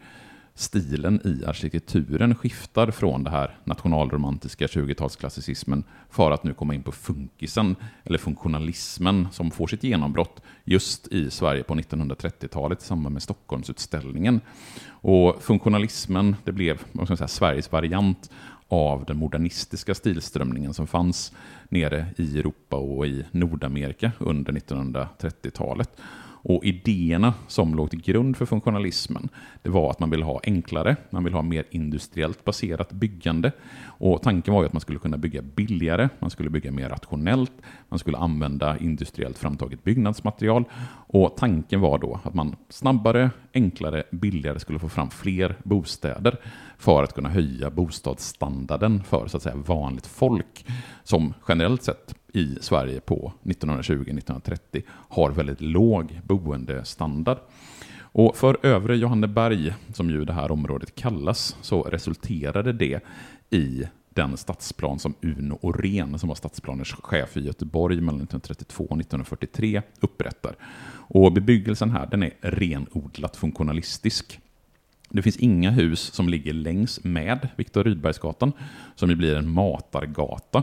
stilen 0.60 1.20
i 1.24 1.44
arkitekturen 1.44 2.34
skiftar 2.34 2.90
från 2.90 3.24
det 3.24 3.30
här 3.30 3.58
nationalromantiska 3.64 4.66
20-talsklassicismen 4.66 5.82
för 6.10 6.30
att 6.30 6.44
nu 6.44 6.54
komma 6.54 6.74
in 6.74 6.82
på 6.82 6.92
funkisen, 6.92 7.76
eller 8.04 8.18
funktionalismen, 8.18 9.28
som 9.32 9.50
får 9.50 9.66
sitt 9.66 9.84
genombrott 9.84 10.42
just 10.64 11.06
i 11.06 11.30
Sverige 11.30 11.62
på 11.62 11.74
1930-talet 11.74 12.82
i 12.82 12.84
samband 12.84 13.12
med 13.12 13.22
Stockholmsutställningen. 13.22 14.40
Och 14.88 15.42
funktionalismen, 15.42 16.36
det 16.44 16.52
blev 16.52 16.80
vad 16.92 17.06
ska 17.06 17.16
säga, 17.16 17.28
Sveriges 17.28 17.72
variant 17.72 18.30
av 18.68 19.04
den 19.04 19.16
modernistiska 19.16 19.94
stilströmningen 19.94 20.74
som 20.74 20.86
fanns 20.86 21.32
nere 21.68 22.06
i 22.16 22.38
Europa 22.38 22.76
och 22.76 23.06
i 23.06 23.24
Nordamerika 23.30 24.12
under 24.18 24.52
1930-talet. 24.52 25.90
Och 26.42 26.64
idéerna 26.64 27.34
som 27.46 27.74
låg 27.74 27.90
till 27.90 28.02
grund 28.02 28.36
för 28.36 28.46
funktionalismen, 28.46 29.28
det 29.62 29.70
var 29.70 29.90
att 29.90 30.00
man 30.00 30.10
ville 30.10 30.24
ha 30.24 30.40
enklare, 30.44 30.96
man 31.10 31.24
ville 31.24 31.36
ha 31.36 31.42
mer 31.42 31.64
industriellt 31.70 32.44
baserat 32.44 32.92
byggande. 32.92 33.52
Och 33.84 34.22
tanken 34.22 34.54
var 34.54 34.62
ju 34.62 34.66
att 34.66 34.72
man 34.72 34.80
skulle 34.80 34.98
kunna 34.98 35.16
bygga 35.16 35.42
billigare, 35.42 36.08
man 36.18 36.30
skulle 36.30 36.50
bygga 36.50 36.72
mer 36.72 36.88
rationellt, 36.88 37.52
man 37.88 37.98
skulle 37.98 38.18
använda 38.18 38.78
industriellt 38.78 39.38
framtaget 39.38 39.84
byggnadsmaterial. 39.84 40.64
Och 41.06 41.36
tanken 41.36 41.80
var 41.80 41.98
då 41.98 42.20
att 42.24 42.34
man 42.34 42.56
snabbare, 42.68 43.30
enklare, 43.54 44.02
billigare 44.10 44.58
skulle 44.58 44.78
få 44.78 44.88
fram 44.88 45.10
fler 45.10 45.56
bostäder 45.64 46.36
för 46.78 47.02
att 47.02 47.14
kunna 47.14 47.28
höja 47.28 47.70
bostadsstandarden 47.70 49.02
för 49.02 49.26
så 49.26 49.36
att 49.36 49.42
säga 49.42 49.56
vanligt 49.56 50.06
folk 50.06 50.66
som 51.04 51.34
generellt 51.48 51.82
sett 51.82 52.14
i 52.34 52.58
Sverige 52.60 53.00
på 53.00 53.32
1920-1930 53.42 54.82
har 54.88 55.30
väldigt 55.30 55.60
låg 55.60 56.20
boendestandard. 56.24 57.38
Och 58.12 58.36
för 58.36 58.66
övre 58.66 58.96
Johanneberg, 58.96 59.74
som 59.94 60.10
ju 60.10 60.24
det 60.24 60.32
här 60.32 60.50
området 60.52 60.94
kallas, 60.94 61.56
så 61.62 61.82
resulterade 61.82 62.72
det 62.72 63.00
i 63.50 63.84
den 64.14 64.36
stadsplan 64.36 64.98
som 64.98 65.14
Uno 65.22 65.58
Orén, 65.62 66.18
som 66.18 66.28
var 66.28 66.36
stadsplaners 66.36 66.92
chef 66.92 67.36
i 67.36 67.40
Göteborg 67.40 67.96
mellan 67.96 68.20
1932 68.20 68.84
och 68.84 69.00
1943, 69.00 69.82
upprättar. 70.00 70.56
Och 70.92 71.32
bebyggelsen 71.32 71.90
här 71.90 72.06
den 72.06 72.22
är 72.22 72.32
renodlat 72.40 73.36
funktionalistisk. 73.36 74.40
Det 75.08 75.22
finns 75.22 75.36
inga 75.36 75.70
hus 75.70 76.00
som 76.00 76.28
ligger 76.28 76.52
längs 76.52 77.04
med 77.04 77.48
Viktor 77.56 77.84
Rydbergsgatan, 77.84 78.52
som 78.94 79.10
ju 79.10 79.16
blir 79.16 79.36
en 79.36 79.50
matargata. 79.50 80.62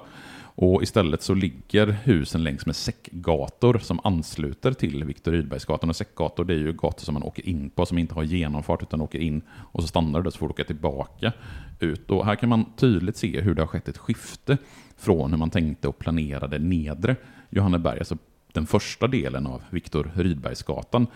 Och 0.60 0.84
istället 0.84 1.22
så 1.22 1.34
ligger 1.34 1.88
husen 1.88 2.43
längs 2.43 2.65
med 2.65 2.76
säckgator 2.76 3.78
som 3.78 4.00
ansluter 4.04 4.74
till 4.74 5.04
Viktor 5.04 5.32
Rydbergsgatan. 5.32 5.89
Och 5.89 5.96
säckgator 5.96 6.46
det 6.46 6.54
är 6.54 6.58
ju 6.58 6.74
gator 6.74 7.06
som 7.06 7.13
man 7.13 7.24
åker 7.24 7.48
in 7.50 7.70
på, 7.70 7.86
som 7.86 7.98
inte 7.98 8.15
har 8.15 8.24
genomfart 8.24 8.84
utan 8.84 9.02
åker 9.02 9.20
in 9.20 9.41
och 9.72 9.82
så 9.82 9.88
stannar 9.88 10.20
du 10.20 10.24
där 10.24 10.32
så 10.32 10.38
får 10.38 10.48
du 10.48 10.52
åka 10.52 10.63
tillbaka 10.63 11.34
ut. 11.80 12.12
Och 12.12 12.26
här 12.26 12.36
kan 12.36 12.50
man 12.50 12.65
tydligt 12.76 13.17
se 13.17 13.41
hur 13.41 13.56
det 13.56 13.62
har 13.62 13.67
skett 13.67 13.88
ett 13.88 13.98
skifte 13.98 14.58
från 14.98 15.32
hur 15.32 15.38
man 15.38 15.50
tänkte 15.50 15.88
och 15.88 16.00
planerade 16.00 16.60
nedre 16.60 17.15
Johanneberg, 17.50 18.00
alltså 18.00 18.17
den 18.54 18.65
första 18.65 19.08
delen 19.08 19.48
av 19.48 19.63
Viktor 19.70 20.12
Rydbergsgatan. 20.15 21.08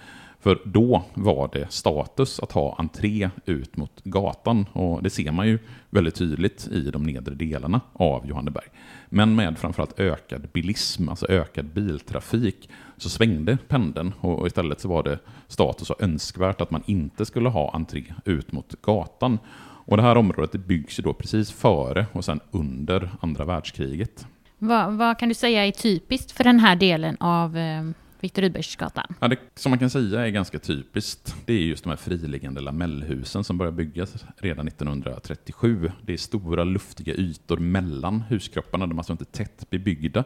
För 0.41 0.59
då 0.65 1.03
var 1.13 1.49
det 1.53 1.71
status 1.71 2.39
att 2.39 2.51
ha 2.51 2.75
entré 2.77 3.29
ut 3.45 3.77
mot 3.77 4.03
gatan 4.03 4.65
och 4.73 5.03
det 5.03 5.09
ser 5.09 5.31
man 5.31 5.47
ju 5.47 5.59
väldigt 5.89 6.15
tydligt 6.15 6.67
i 6.67 6.91
de 6.91 7.03
nedre 7.03 7.35
delarna 7.35 7.81
av 7.93 8.27
Johanneberg. 8.27 8.65
Men 9.09 9.35
med 9.35 9.57
framförallt 9.57 9.99
ökad 9.99 10.47
bilism, 10.53 11.09
alltså 11.09 11.25
ökad 11.29 11.65
biltrafik, 11.65 12.69
så 12.97 13.09
svängde 13.09 13.57
pendeln 13.67 14.13
och 14.19 14.47
istället 14.47 14.81
så 14.81 14.87
var 14.87 15.03
det 15.03 15.19
status 15.47 15.89
och 15.89 16.03
önskvärt 16.03 16.61
att 16.61 16.71
man 16.71 16.83
inte 16.85 17.25
skulle 17.25 17.49
ha 17.49 17.71
entré 17.73 18.03
ut 18.25 18.51
mot 18.51 18.81
gatan. 18.81 19.39
Och 19.85 19.97
det 19.97 20.03
här 20.03 20.15
området 20.17 20.51
det 20.51 20.57
byggs 20.57 20.99
ju 20.99 21.03
då 21.03 21.13
precis 21.13 21.51
före 21.51 22.05
och 22.11 22.25
sen 22.25 22.39
under 22.51 23.09
andra 23.19 23.45
världskriget. 23.45 24.25
Vad, 24.57 24.93
vad, 24.93 25.19
kan 25.19 25.29
du 25.29 25.35
säga 25.35 25.65
är 25.65 25.71
typiskt 25.71 26.31
för 26.31 26.43
den 26.43 26.59
här 26.59 26.75
delen 26.75 27.17
av 27.19 27.57
eh, 27.57 27.83
Viktor 28.21 28.41
Rydbergsgatan. 28.41 29.13
Ja, 29.19 29.27
det 29.27 29.37
som 29.55 29.69
man 29.69 29.79
kan 29.79 29.89
säga 29.89 30.25
är 30.25 30.29
ganska 30.29 30.59
typiskt, 30.59 31.35
det 31.45 31.53
är 31.53 31.59
just 31.59 31.83
de 31.83 31.89
här 31.89 31.97
friliggande 31.97 32.61
lamellhusen 32.61 33.43
som 33.43 33.57
började 33.57 33.77
byggas 33.77 34.25
redan 34.37 34.67
1937. 34.67 35.91
Det 36.05 36.13
är 36.13 36.17
stora 36.17 36.63
luftiga 36.63 37.13
ytor 37.13 37.57
mellan 37.57 38.21
huskropparna, 38.21 38.87
de 38.87 38.93
är 38.93 38.99
alltså 38.99 39.13
inte 39.13 39.25
tätt 39.25 39.69
bebyggda. 39.69 40.23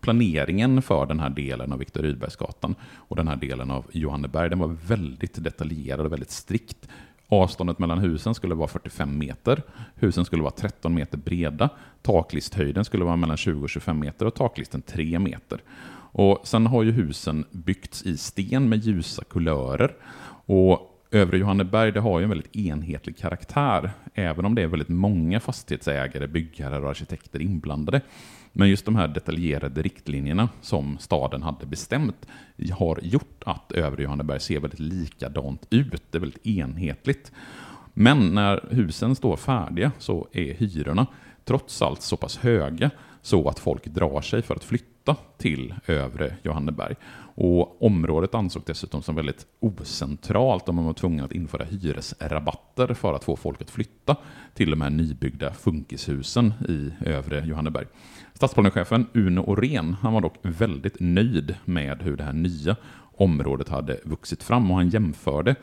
Planeringen 0.00 0.82
för 0.82 1.06
den 1.06 1.20
här 1.20 1.30
delen 1.30 1.72
av 1.72 1.78
Viktor 1.78 2.02
Rydbergsgatan 2.02 2.74
och 2.94 3.16
den 3.16 3.28
här 3.28 3.36
delen 3.36 3.70
av 3.70 3.86
Johanneberg, 3.92 4.50
den 4.50 4.58
var 4.58 4.76
väldigt 4.86 5.44
detaljerad 5.44 6.06
och 6.06 6.12
väldigt 6.12 6.30
strikt. 6.30 6.88
Avståndet 7.28 7.78
mellan 7.78 7.98
husen 7.98 8.34
skulle 8.34 8.54
vara 8.54 8.68
45 8.68 9.18
meter. 9.18 9.62
Husen 9.94 10.24
skulle 10.24 10.42
vara 10.42 10.52
13 10.52 10.94
meter 10.94 11.18
breda. 11.18 11.68
Taklisthöjden 12.02 12.84
skulle 12.84 13.04
vara 13.04 13.16
mellan 13.16 13.36
20 13.36 13.62
och 13.62 13.70
25 13.70 13.98
meter 13.98 14.26
och 14.26 14.34
taklisten 14.34 14.82
3 14.82 15.18
meter. 15.18 15.60
Och 16.16 16.40
sen 16.44 16.66
har 16.66 16.82
ju 16.82 16.92
husen 16.92 17.44
byggts 17.50 18.02
i 18.02 18.16
sten 18.16 18.68
med 18.68 18.84
ljusa 18.84 19.24
kulörer. 19.24 19.96
Och 20.46 21.06
Övre 21.10 21.38
Johanneberg 21.38 21.92
det 21.92 22.00
har 22.00 22.18
ju 22.18 22.22
en 22.22 22.28
väldigt 22.28 22.56
enhetlig 22.56 23.18
karaktär, 23.18 23.90
även 24.14 24.44
om 24.44 24.54
det 24.54 24.62
är 24.62 24.66
väldigt 24.66 24.88
många 24.88 25.40
fastighetsägare, 25.40 26.26
byggare 26.26 26.78
och 26.78 26.90
arkitekter 26.90 27.42
inblandade. 27.42 28.00
Men 28.52 28.68
just 28.68 28.84
de 28.84 28.96
här 28.96 29.08
detaljerade 29.08 29.82
riktlinjerna 29.82 30.48
som 30.60 30.98
staden 30.98 31.42
hade 31.42 31.66
bestämt 31.66 32.26
har 32.72 32.98
gjort 33.02 33.42
att 33.46 33.72
Övre 33.72 34.02
Johanneberg 34.02 34.40
ser 34.40 34.60
väldigt 34.60 34.80
likadant 34.80 35.66
ut. 35.70 36.02
Det 36.10 36.18
är 36.18 36.20
väldigt 36.20 36.46
enhetligt. 36.46 37.32
Men 37.94 38.34
när 38.34 38.68
husen 38.70 39.14
står 39.14 39.36
färdiga 39.36 39.92
så 39.98 40.28
är 40.32 40.54
hyrorna 40.54 41.06
trots 41.44 41.82
allt 41.82 42.02
så 42.02 42.16
pass 42.16 42.36
höga 42.36 42.90
så 43.24 43.48
att 43.48 43.58
folk 43.58 43.86
drar 43.86 44.20
sig 44.20 44.42
för 44.42 44.54
att 44.54 44.64
flytta 44.64 45.16
till 45.38 45.74
övre 45.86 46.36
Johanneberg. 46.42 46.94
Och 47.34 47.82
området 47.82 48.34
ansågs 48.34 48.64
dessutom 48.64 49.02
som 49.02 49.14
väldigt 49.14 49.46
ocentralt 49.60 50.68
och 50.68 50.74
man 50.74 50.84
var 50.84 50.92
tvungen 50.92 51.24
att 51.24 51.32
införa 51.32 51.64
hyresrabatter 51.64 52.94
för 52.94 53.14
att 53.14 53.24
få 53.24 53.36
folk 53.36 53.62
att 53.62 53.70
flytta 53.70 54.16
till 54.54 54.70
de 54.70 54.80
här 54.80 54.90
nybyggda 54.90 55.52
funkishusen 55.52 56.54
i 56.68 56.90
övre 57.06 57.46
Johanneberg. 57.46 57.86
Stadsplanechefen 58.34 59.06
Uno 59.14 59.40
Orén 59.40 59.96
han 60.00 60.12
var 60.12 60.20
dock 60.20 60.38
väldigt 60.42 61.00
nöjd 61.00 61.56
med 61.64 62.02
hur 62.02 62.16
det 62.16 62.24
här 62.24 62.32
nya 62.32 62.76
området 63.16 63.68
hade 63.68 64.00
vuxit 64.04 64.42
fram 64.42 64.70
och 64.70 64.76
han 64.76 64.88
jämförde 64.88 65.54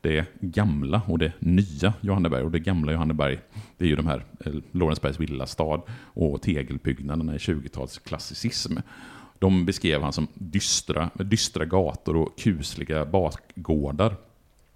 det 0.00 0.26
gamla 0.40 1.02
och 1.06 1.18
det 1.18 1.32
nya 1.38 1.94
Johanneberg. 2.00 2.42
Och 2.42 2.50
det 2.50 2.58
gamla 2.58 2.92
Johanneberg, 2.92 3.38
det 3.76 3.84
är 3.84 3.88
ju 3.88 3.96
de 3.96 4.06
här 4.06 4.24
eh, 4.44 4.52
Lorensbergs 4.72 5.20
villastad 5.20 5.82
och 6.00 6.42
tegelbyggnaderna 6.42 7.34
i 7.34 7.38
20-talsklassicism. 7.38 8.82
De 9.38 9.66
beskrev 9.66 10.02
han 10.02 10.12
som 10.12 10.28
dystra, 10.34 11.10
dystra 11.14 11.64
gator 11.64 12.16
och 12.16 12.38
kusliga 12.38 13.04
bakgårdar. 13.04 14.16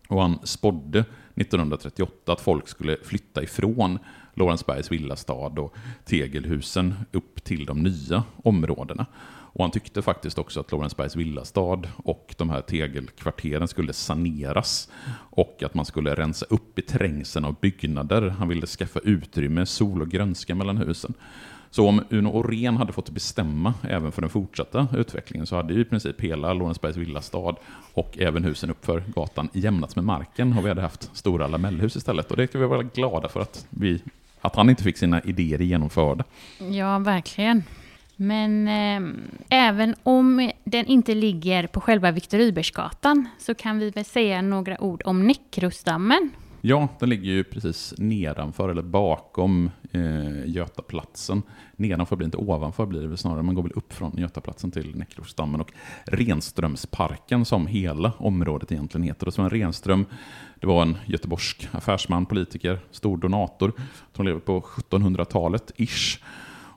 Och 0.08 0.22
han 0.22 0.38
spådde 0.44 1.04
1938 1.34 2.32
att 2.32 2.40
folk 2.40 2.68
skulle 2.68 2.96
flytta 3.04 3.42
ifrån 3.42 3.98
Lorensbergs 4.34 4.92
villastad 4.92 5.32
och 5.60 5.74
tegelhusen 6.04 6.94
upp 7.12 7.44
till 7.44 7.66
de 7.66 7.82
nya 7.82 8.24
områdena. 8.36 9.06
Och 9.54 9.64
han 9.64 9.70
tyckte 9.70 10.02
faktiskt 10.02 10.38
också 10.38 10.60
att 10.60 10.72
Lorensbergs 10.72 11.16
villastad 11.16 11.82
och 11.96 12.34
de 12.38 12.50
här 12.50 12.60
tegelkvarteren 12.60 13.68
skulle 13.68 13.92
saneras 13.92 14.88
och 15.30 15.62
att 15.62 15.74
man 15.74 15.84
skulle 15.84 16.14
rensa 16.14 16.46
upp 16.50 16.78
i 16.78 16.82
trängseln 16.82 17.44
av 17.44 17.56
byggnader. 17.60 18.28
Han 18.28 18.48
ville 18.48 18.66
skaffa 18.66 19.00
utrymme, 19.00 19.66
sol 19.66 20.02
och 20.02 20.08
grönska 20.08 20.54
mellan 20.54 20.76
husen. 20.76 21.14
Så 21.70 21.88
om 21.88 22.04
Uno 22.10 22.28
Orén 22.28 22.76
hade 22.76 22.92
fått 22.92 23.10
bestämma 23.10 23.74
även 23.82 24.12
för 24.12 24.20
den 24.22 24.30
fortsatta 24.30 24.88
utvecklingen 24.96 25.46
så 25.46 25.56
hade 25.56 25.74
ju 25.74 25.80
i 25.80 25.84
princip 25.84 26.20
hela 26.20 26.52
Lorensbergs 26.52 26.96
villastad 26.96 27.54
och 27.94 28.18
även 28.18 28.44
husen 28.44 28.70
uppför 28.70 29.04
gatan 29.14 29.48
jämnats 29.52 29.96
med 29.96 30.04
marken 30.04 30.58
och 30.58 30.64
vi 30.64 30.68
hade 30.68 30.82
haft 30.82 31.16
stora 31.16 31.46
lamellhus 31.46 31.96
istället. 31.96 32.30
Och 32.30 32.36
det 32.36 32.48
ska 32.48 32.58
vi 32.58 32.66
vara 32.66 32.82
glada 32.82 33.28
för 33.28 33.40
att, 33.40 33.66
vi, 33.70 34.02
att 34.40 34.56
han 34.56 34.70
inte 34.70 34.82
fick 34.82 34.98
sina 34.98 35.20
idéer 35.20 35.58
genomförda. 35.58 36.24
Ja, 36.58 36.98
verkligen. 36.98 37.62
Men 38.22 38.68
eh, 38.68 39.12
även 39.48 39.94
om 40.02 40.50
den 40.64 40.86
inte 40.86 41.14
ligger 41.14 41.66
på 41.66 41.80
själva 41.80 42.10
Viktor 42.10 42.38
Rydbergsgatan 42.38 43.28
så 43.38 43.54
kan 43.54 43.78
vi 43.78 43.90
väl 43.90 44.04
säga 44.04 44.42
några 44.42 44.80
ord 44.80 45.02
om 45.04 45.26
Näckrosdammen. 45.26 46.30
Ja, 46.60 46.88
den 46.98 47.08
ligger 47.08 47.30
ju 47.30 47.44
precis 47.44 47.94
nedanför 47.98 48.68
eller 48.68 48.82
bakom 48.82 49.70
eh, 49.92 50.46
Götaplatsen. 50.46 51.42
Nedanför 51.76 52.16
blir 52.16 52.24
det 52.24 52.26
inte 52.26 52.36
ovanför 52.36 52.86
blir 52.86 53.00
det 53.00 53.08
väl 53.08 53.18
snarare. 53.18 53.42
Man 53.42 53.54
går 53.54 53.62
väl 53.62 53.72
upp 53.72 53.92
från 53.92 54.18
Götaplatsen 54.18 54.70
till 54.70 54.96
Näckrosdammen 54.96 55.60
och 55.60 55.72
Renströmsparken 56.04 57.44
som 57.44 57.66
hela 57.66 58.12
området 58.18 58.72
egentligen 58.72 59.02
heter. 59.02 59.26
Och 59.26 59.34
Sven 59.34 59.50
Renström, 59.50 60.06
det 60.60 60.66
var 60.66 60.82
en 60.82 60.96
göteborgsk 61.06 61.68
affärsman, 61.72 62.26
politiker, 62.26 62.78
stor 62.90 63.16
donator 63.16 63.72
som 64.12 64.24
levde 64.24 64.40
på 64.40 64.60
1700-talet, 64.60 65.72
ish. 65.76 66.18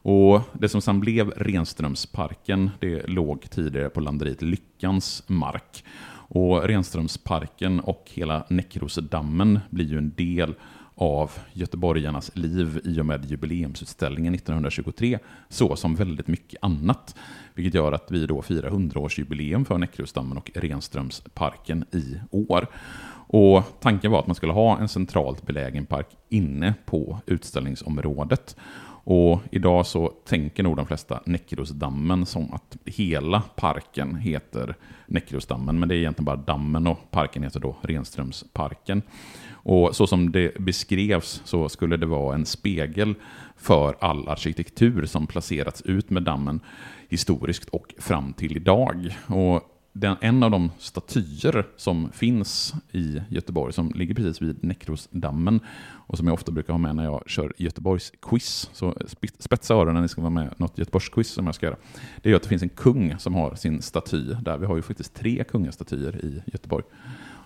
Och 0.07 0.41
det 0.53 0.69
som 0.69 0.81
sen 0.81 0.99
blev 0.99 1.29
Renströmsparken, 1.29 2.69
det 2.79 3.07
låg 3.07 3.49
tidigare 3.49 3.89
på 3.89 3.99
landeriet 3.99 4.41
Lyckans 4.41 5.23
mark. 5.27 5.83
Och 6.27 6.63
Renströmsparken 6.63 7.79
och 7.79 8.11
hela 8.13 8.45
Näckrosdammen 8.49 9.59
blir 9.69 9.85
ju 9.85 9.97
en 9.97 10.13
del 10.15 10.55
av 10.95 11.31
göteborgarnas 11.53 12.31
liv 12.35 12.81
i 12.83 13.01
och 13.01 13.05
med 13.05 13.25
jubileumsutställningen 13.25 14.35
1923, 14.35 15.19
så 15.49 15.75
som 15.75 15.95
väldigt 15.95 16.27
mycket 16.27 16.63
annat. 16.63 17.15
Vilket 17.53 17.73
gör 17.73 17.91
att 17.91 18.11
vi 18.11 18.25
då 18.25 18.41
firar 18.41 18.69
100-årsjubileum 18.69 19.65
för 19.65 19.77
Näckrosdammen 19.77 20.37
och 20.37 20.51
Renströmsparken 20.55 21.85
i 21.91 22.15
år. 22.31 22.67
Och 23.27 23.63
tanken 23.79 24.11
var 24.11 24.19
att 24.19 24.27
man 24.27 24.35
skulle 24.35 24.53
ha 24.53 24.79
en 24.79 24.87
centralt 24.87 25.45
belägen 25.45 25.85
park 25.85 26.07
inne 26.29 26.73
på 26.85 27.19
utställningsområdet. 27.25 28.55
Och 29.07 29.41
idag 29.51 29.85
så 29.85 30.07
tänker 30.07 30.63
nog 30.63 30.75
de 30.75 30.87
flesta 30.87 31.19
Näckrosdammen 31.25 32.25
som 32.25 32.53
att 32.53 32.77
hela 32.85 33.41
parken 33.41 34.15
heter 34.15 34.75
Näckrosdammen, 35.07 35.79
men 35.79 35.89
det 35.89 35.95
är 35.95 35.97
egentligen 35.97 36.25
bara 36.25 36.35
dammen 36.35 36.87
och 36.87 37.11
parken 37.11 37.43
heter 37.43 37.59
då 37.59 37.75
Renströmsparken. 37.81 39.01
Och 39.51 39.95
så 39.95 40.07
som 40.07 40.31
det 40.31 40.59
beskrevs 40.59 41.41
så 41.45 41.69
skulle 41.69 41.97
det 41.97 42.05
vara 42.05 42.35
en 42.35 42.45
spegel 42.45 43.15
för 43.57 43.95
all 43.99 44.27
arkitektur 44.27 45.05
som 45.05 45.27
placerats 45.27 45.81
ut 45.81 46.09
med 46.09 46.23
dammen 46.23 46.59
historiskt 47.09 47.69
och 47.69 47.93
fram 47.97 48.33
till 48.33 48.57
idag. 48.57 49.15
Och 49.27 49.74
den, 49.97 50.17
en 50.21 50.43
av 50.43 50.51
de 50.51 50.71
statyer 50.79 51.67
som 51.77 52.11
finns 52.11 52.73
i 52.91 53.21
Göteborg, 53.29 53.73
som 53.73 53.91
ligger 53.95 54.15
precis 54.15 54.41
vid 54.41 54.63
Näckrosdammen 54.63 55.59
och 56.07 56.17
som 56.17 56.27
jag 56.27 56.33
ofta 56.33 56.51
brukar 56.51 56.73
ha 56.73 56.77
med 56.77 56.95
när 56.95 57.03
jag 57.03 57.23
kör 57.27 57.53
Göteborgs 57.57 58.11
quiz. 58.21 58.69
Så 58.73 58.95
spetsa 59.39 59.73
öronen 59.73 59.93
när 59.93 60.01
ni 60.01 60.07
ska 60.07 60.21
vara 60.21 60.29
med 60.29 60.53
något 60.57 60.77
Göteborgs 60.77 61.09
quiz 61.09 61.29
som 61.29 61.45
jag 61.45 61.55
ska 61.55 61.65
göra. 61.65 61.77
Det 62.21 62.31
är 62.31 62.35
att 62.35 62.43
det 62.43 62.49
finns 62.49 62.63
en 62.63 62.69
kung 62.69 63.19
som 63.19 63.35
har 63.35 63.55
sin 63.55 63.81
staty 63.81 64.33
där. 64.41 64.57
Vi 64.57 64.65
har 64.65 64.75
ju 64.75 64.81
faktiskt 64.81 65.13
tre 65.13 65.43
kungastatyer 65.43 66.25
i 66.25 66.41
Göteborg. 66.45 66.83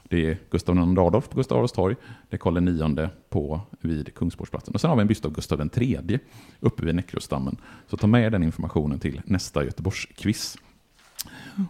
Det 0.04 0.30
är 0.32 0.38
Gustav 0.50 0.76
II 0.76 1.00
Adolf 1.00 1.30
på 1.30 1.38
Gustav 1.38 1.58
Adolfs 1.58 1.74
torg, 1.74 1.96
det 2.30 2.36
är 2.36 2.38
Karl 2.38 2.58
IX 2.58 3.12
på, 3.30 3.62
vid 3.82 4.14
Kungsportsplatsen 4.14 4.74
och 4.74 4.82
sen 4.82 4.90
har 4.90 4.98
vi 4.98 5.02
en 5.02 5.08
byst 5.08 5.26
av 5.26 5.32
Gustav 5.32 5.70
III 5.78 6.20
uppe 6.60 6.86
vid 6.86 6.96
Näckrosdammen. 6.96 7.58
Så 7.88 7.98
ta 7.98 8.08
med 8.08 8.32
den 8.32 8.44
informationen 8.44 9.00
till 9.00 9.22
nästa 9.26 9.64
Göteborgs 9.64 10.06
quiz. 10.16 10.58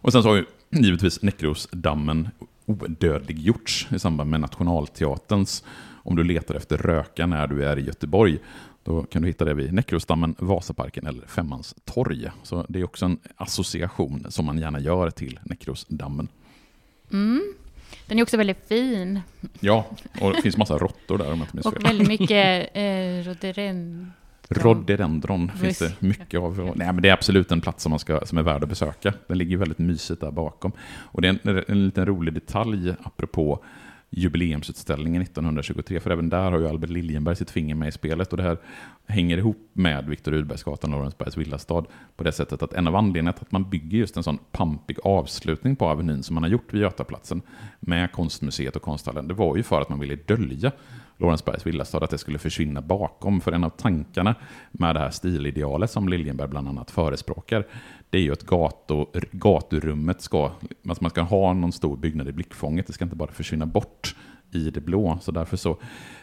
Och 0.01 0.11
sen 0.11 0.23
så 0.23 0.29
har 0.29 0.35
ju 0.35 0.45
givetvis 0.69 1.21
Näckrosdammen 1.21 2.29
odödliggjorts 2.65 3.88
i 3.91 3.99
samband 3.99 4.29
med 4.29 4.41
Nationalteaterns 4.41 5.63
Om 6.03 6.15
du 6.15 6.23
letar 6.23 6.55
efter 6.55 6.77
röka 6.77 7.25
när 7.25 7.47
du 7.47 7.65
är 7.65 7.79
i 7.79 7.82
Göteborg. 7.82 8.39
Då 8.84 9.03
kan 9.03 9.21
du 9.21 9.27
hitta 9.27 9.45
det 9.45 9.53
vid 9.53 9.73
Näckrosdammen, 9.73 10.36
Vasaparken 10.39 11.08
eller 11.08 11.27
Femmans 11.27 11.75
torg. 11.86 12.29
Så 12.43 12.65
det 12.69 12.79
är 12.79 12.84
också 12.84 13.05
en 13.05 13.19
association 13.36 14.25
som 14.29 14.45
man 14.45 14.58
gärna 14.58 14.79
gör 14.79 15.10
till 15.10 15.39
Näckrosdammen. 15.43 16.27
Mm. 17.12 17.53
Den 18.08 18.19
är 18.19 18.23
också 18.23 18.38
väldigt 18.38 18.67
fin. 18.67 19.19
Ja, 19.60 19.86
och 20.21 20.34
det 20.34 20.41
finns 20.41 20.58
massa 20.58 20.77
råttor 20.77 21.17
där 21.17 21.32
om 21.32 21.39
jag 21.39 21.45
inte 21.45 21.55
minns 21.55 21.67
fel. 21.67 21.77
Och 21.77 21.86
väldigt 21.86 22.08
mycket 22.08 22.69
eh, 22.73 23.23
rhododendron. 23.23 24.12
Rhododendron 24.49 25.51
finns 25.51 25.79
det 25.79 26.01
mycket 26.01 26.39
av. 26.39 26.73
Nej, 26.75 26.93
men 26.93 27.01
det 27.01 27.09
är 27.09 27.13
absolut 27.13 27.51
en 27.51 27.62
plats 27.62 27.83
som, 27.83 27.89
man 27.89 27.99
ska, 27.99 28.25
som 28.25 28.38
är 28.38 28.43
värd 28.43 28.63
att 28.63 28.69
besöka. 28.69 29.13
Den 29.27 29.38
ligger 29.38 29.57
väldigt 29.57 29.77
mysigt 29.77 30.21
där 30.21 30.31
bakom. 30.31 30.71
Och 31.01 31.21
det 31.21 31.27
är 31.27 31.39
en, 31.43 31.63
en 31.67 31.85
liten 31.85 32.05
rolig 32.05 32.33
detalj 32.33 32.93
apropå 33.03 33.63
jubileumsutställningen 34.09 35.21
1923, 35.21 35.99
för 35.99 36.09
även 36.09 36.29
där 36.29 36.51
har 36.51 36.59
ju 36.59 36.67
Albert 36.67 36.89
Liljenberg 36.89 37.35
sitt 37.35 37.51
finger 37.51 37.75
med 37.75 37.88
i 37.88 37.91
spelet 37.91 38.31
och 38.31 38.38
det 38.38 38.43
här 38.43 38.57
hänger 39.07 39.38
ihop 39.38 39.69
med 39.73 40.05
Viktor 40.07 40.31
Rydbergsgatan, 40.31 40.91
Lorensbergs 40.91 41.38
villastad 41.38 41.85
på 42.15 42.23
det 42.23 42.31
sättet 42.31 42.63
att 42.63 42.73
en 42.73 42.88
av 42.88 42.95
anledningarna 42.95 43.33
till 43.33 43.45
att 43.45 43.51
man 43.51 43.69
bygger 43.69 43.97
just 43.97 44.17
en 44.17 44.23
sån 44.23 44.38
pampig 44.51 44.97
avslutning 45.03 45.75
på 45.75 45.85
Avenyn 45.85 46.23
som 46.23 46.33
man 46.33 46.43
har 46.43 46.49
gjort 46.49 46.73
vid 46.73 46.81
Götaplatsen 46.81 47.41
med 47.79 48.12
konstmuseet 48.12 48.75
och 48.75 48.81
konsthallen, 48.81 49.27
det 49.27 49.33
var 49.33 49.57
ju 49.57 49.63
för 49.63 49.81
att 49.81 49.89
man 49.89 49.99
ville 49.99 50.15
dölja 50.15 50.71
Lorensbergs 51.19 51.67
villastad, 51.67 51.97
att 51.97 52.10
det 52.10 52.17
skulle 52.17 52.39
försvinna 52.39 52.82
bakom. 52.82 53.41
För 53.41 53.51
en 53.51 53.63
av 53.63 53.69
tankarna 53.69 54.36
med 54.71 54.95
det 54.95 54.99
här 54.99 55.10
stilidealet 55.12 55.91
som 55.91 56.10
Liljenberg 56.10 56.47
bland 56.47 56.67
annat 56.67 56.91
förespråkar, 56.91 57.67
det 58.10 58.17
är 58.17 58.21
ju 58.21 58.32
att 58.32 58.45
gaturummet 59.32 60.21
ska, 60.21 60.51
alltså 60.89 61.03
man 61.03 61.10
ska 61.10 61.21
ha 61.21 61.53
någon 61.53 61.71
stor 61.71 61.97
byggnad 61.97 62.27
i 62.27 62.32
blickfånget, 62.32 62.88
det 62.88 62.93
ska 62.93 63.03
inte 63.03 63.15
bara 63.15 63.32
försvinna 63.32 63.65
bort 63.65 64.15
i 64.51 64.69
det 64.69 64.82
blå. 64.82 65.19
Så 65.21 65.32
därför 65.32 65.58
så 65.58 65.77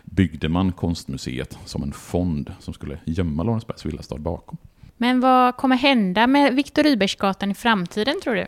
byggde 0.05 0.49
man 0.49 0.73
konstmuseet 0.73 1.59
som 1.65 1.83
en 1.83 1.93
fond 1.93 2.53
som 2.59 2.75
skulle 2.75 2.99
gömma 3.05 3.43
Lorensbergs 3.43 3.87
villastad 3.87 4.19
bakom. 4.19 4.59
Men 4.97 5.21
vad 5.21 5.57
kommer 5.57 5.77
hända 5.77 6.27
med 6.27 6.55
Viktor 6.55 6.83
Rydbergsgatan 6.83 7.51
i 7.51 7.55
framtiden 7.55 8.21
tror 8.23 8.35
du? 8.35 8.47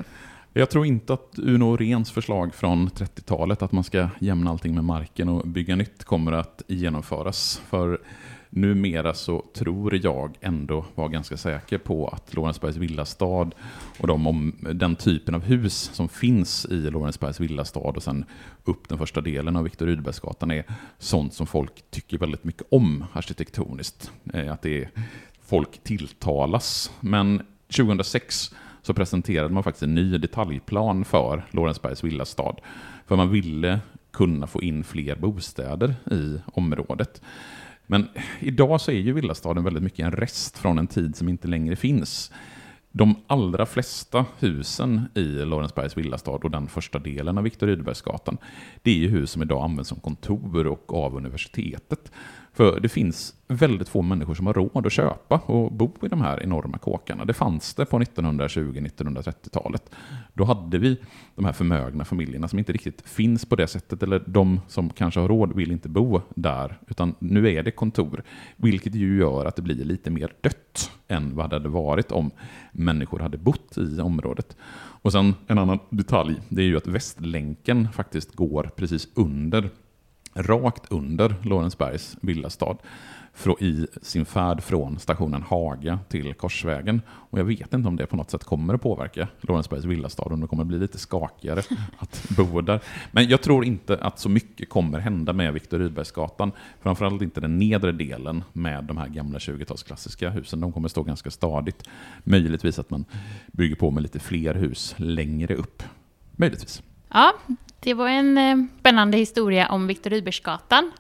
Jag 0.53 0.71
tror 0.71 0.87
inte 0.87 1.13
att 1.13 1.39
Uno 1.39 1.77
Rens 1.77 2.11
förslag 2.11 2.55
från 2.55 2.89
30-talet, 2.89 3.63
att 3.63 3.73
man 3.73 3.85
ska 3.85 4.09
jämna 4.19 4.51
allting 4.51 4.75
med 4.75 4.85
marken 4.85 5.29
och 5.29 5.49
bygga 5.49 5.77
nytt, 5.77 6.05
kommer 6.05 6.33
att 6.33 6.63
genomföras. 6.67 7.63
För 7.69 7.99
numera 8.51 9.15
så 9.15 9.45
tror 9.55 10.05
jag 10.05 10.37
ändå 10.41 10.85
vara 10.95 11.09
ganska 11.09 11.37
säker 11.37 11.79
på 11.79 12.09
att 12.09 12.35
Lorensbergs 12.35 12.77
villastad 12.77 13.51
och 13.99 14.07
de 14.07 14.27
om, 14.27 14.55
den 14.75 14.97
typen 14.97 15.35
av 15.35 15.43
hus 15.43 15.91
som 15.93 16.09
finns 16.09 16.67
i 16.71 16.91
Lorensbergs 16.91 17.41
villastad 17.41 17.81
och 17.81 18.03
sen 18.03 18.25
upp 18.65 18.89
den 18.89 18.99
första 18.99 19.21
delen 19.21 19.57
av 19.57 19.65
Viktor 19.65 19.87
Rydbergsgatan 19.87 20.51
är 20.51 20.65
sånt 20.99 21.35
som 21.35 21.47
folk 21.47 21.91
tycker 21.91 22.19
väldigt 22.19 22.45
mycket 22.45 22.67
om 22.71 23.05
arkitektoniskt. 23.13 24.11
Eh, 24.35 24.53
att 24.53 24.63
det 24.63 24.83
är, 24.83 24.91
folk 25.47 25.83
tilltalas. 25.83 26.93
Men 27.01 27.43
2006 27.77 28.55
så 28.89 28.95
presenterade 28.95 29.55
man 29.55 29.63
faktiskt 29.63 29.83
en 29.83 29.95
ny 29.95 30.19
detaljplan 30.19 31.05
för 31.05 31.45
Lorensbergs 31.51 32.05
villastad. 32.05 32.55
För 33.07 33.17
man 33.17 33.31
ville 33.31 33.81
kunna 34.13 34.47
få 34.47 34.63
in 34.63 34.85
fler 34.85 35.17
bostäder 35.17 35.95
i 36.11 36.41
området. 36.55 37.23
Men 37.87 38.09
idag 38.41 38.81
så 38.81 38.91
är 38.91 38.99
ju 38.99 39.13
villastaden 39.13 39.65
väldigt 39.65 39.83
mycket 39.83 40.05
en 40.05 40.13
rest 40.13 40.59
från 40.59 40.79
en 40.79 40.87
tid 40.87 41.17
som 41.17 41.29
inte 41.29 41.49
längre 41.49 41.77
finns. 41.77 42.33
De 42.93 43.15
allra 43.27 43.67
flesta 43.67 44.25
husen 44.39 45.03
i 45.15 45.25
Lorensbergs 45.25 45.97
villastad 45.97 46.31
och 46.31 46.51
den 46.51 46.69
första 46.69 46.99
delen 46.99 47.39
av 47.39 47.45
Viktor 47.45 47.67
Rydbergsgatan, 47.67 48.39
det 48.83 48.91
är 48.91 48.95
ju 48.95 49.09
hus 49.09 49.31
som 49.31 49.43
idag 49.43 49.65
används 49.65 49.89
som 49.89 50.01
kontor 50.01 50.67
och 50.67 50.95
av 50.95 51.17
universitetet. 51.17 52.13
För 52.53 52.81
det 52.81 52.89
finns 52.89 53.35
väldigt 53.49 53.89
få 53.89 54.03
människor 54.03 54.35
som 54.35 54.47
har 54.47 54.55
råd 54.55 54.87
att 54.87 54.93
köpa 54.93 55.39
och 55.39 55.73
bo 55.73 55.93
i 56.03 56.09
de 56.09 56.21
här 56.21 56.43
enorma 56.43 56.79
kåkarna. 56.79 57.25
Det 57.25 57.33
fanns 57.33 57.75
det 57.75 57.87
på 57.87 57.99
1920-1930-talet. 57.99 59.91
Då 60.35 60.45
hade 60.45 60.79
vi 60.79 60.97
de 61.35 61.45
här 61.45 61.53
förmögna 61.53 62.05
familjerna 62.05 62.49
som 62.49 62.59
inte 62.59 62.73
riktigt 62.73 63.09
finns 63.09 63.45
på 63.45 63.57
det 63.57 63.67
sättet, 63.67 64.03
eller 64.03 64.23
de 64.27 64.61
som 64.69 64.91
kanske 64.91 65.21
har 65.21 65.29
råd 65.29 65.57
vill 65.57 65.73
inte 65.73 65.89
bo 65.89 66.21
där, 66.35 66.79
utan 66.89 67.15
nu 67.19 67.53
är 67.53 67.63
det 67.63 67.71
kontor. 67.71 68.23
Vilket 68.57 68.95
ju 68.95 69.19
gör 69.19 69.45
att 69.45 69.57
det 69.57 69.63
blir 69.63 69.85
lite 69.85 70.11
mer 70.11 70.33
dött 70.41 70.91
än 71.09 71.37
vad 71.37 71.51
det 71.51 71.57
hade 71.57 71.69
varit 71.69 72.13
om 72.13 72.31
människor 72.73 73.19
hade 73.19 73.39
bott 73.39 73.79
i 73.79 74.01
området. 74.01 74.57
Och 75.03 75.13
sen 75.13 75.35
en 75.47 75.59
annan 75.59 75.79
detalj, 75.91 76.41
det 76.49 76.63
är 76.63 76.67
ju 76.67 76.77
att 76.77 76.87
Västlänken 76.87 77.89
faktiskt 77.93 78.35
går 78.35 78.71
precis 78.77 79.09
under 79.15 79.71
rakt 80.39 80.93
under 80.93 81.35
Lorensbergs 81.43 82.17
villastad 82.21 82.77
i 83.61 83.87
sin 84.03 84.25
färd 84.25 84.63
från 84.63 84.99
stationen 84.99 85.43
Haga 85.43 85.99
till 86.09 86.35
Korsvägen. 86.35 87.03
Och 87.09 87.39
jag 87.39 87.45
vet 87.45 87.75
inte 87.75 87.89
om 87.89 87.97
det 87.97 88.07
på 88.07 88.17
något 88.17 88.31
sätt 88.31 88.45
kommer 88.45 88.75
att 88.75 88.83
påverka 88.83 89.29
Lorensbergs 89.41 89.85
villastad, 89.85 90.23
om 90.23 90.41
det 90.41 90.47
kommer 90.47 90.63
att 90.63 90.67
bli 90.67 90.79
lite 90.79 90.99
skakigare 90.99 91.63
att 91.99 92.27
bo 92.37 92.61
där. 92.61 92.81
Men 93.13 93.29
jag 93.29 93.43
tror 93.43 93.65
inte 93.65 93.99
att 93.99 94.19
så 94.19 94.29
mycket 94.29 94.69
kommer 94.69 94.99
hända 94.99 95.33
med 95.33 95.53
Viktor 95.53 95.79
Rydbergsgatan. 95.79 96.53
Framförallt 96.81 97.23
inte 97.23 97.41
den 97.41 97.59
nedre 97.59 97.93
delen 97.93 98.45
med 98.53 98.85
de 98.85 98.97
här 98.97 99.09
gamla 99.09 99.39
20-talsklassiska 99.39 100.31
husen. 100.31 100.61
De 100.61 100.73
kommer 100.73 100.89
stå 100.89 101.03
ganska 101.03 101.31
stadigt. 101.31 101.89
Möjligtvis 102.25 102.79
att 102.79 102.91
man 102.91 103.05
bygger 103.47 103.77
på 103.77 103.91
med 103.91 104.03
lite 104.03 104.19
fler 104.19 104.55
hus 104.55 104.95
längre 104.99 105.55
upp. 105.55 105.83
Möjligtvis. 106.37 106.83
Ja, 107.09 107.33
det 107.81 107.95
var 107.95 108.09
en 108.09 108.39
eh, 108.39 108.57
spännande 108.81 109.17
historia 109.17 109.69
om 109.69 109.87
Viktor 109.87 110.11
Rydbergsgatan. 110.11 110.93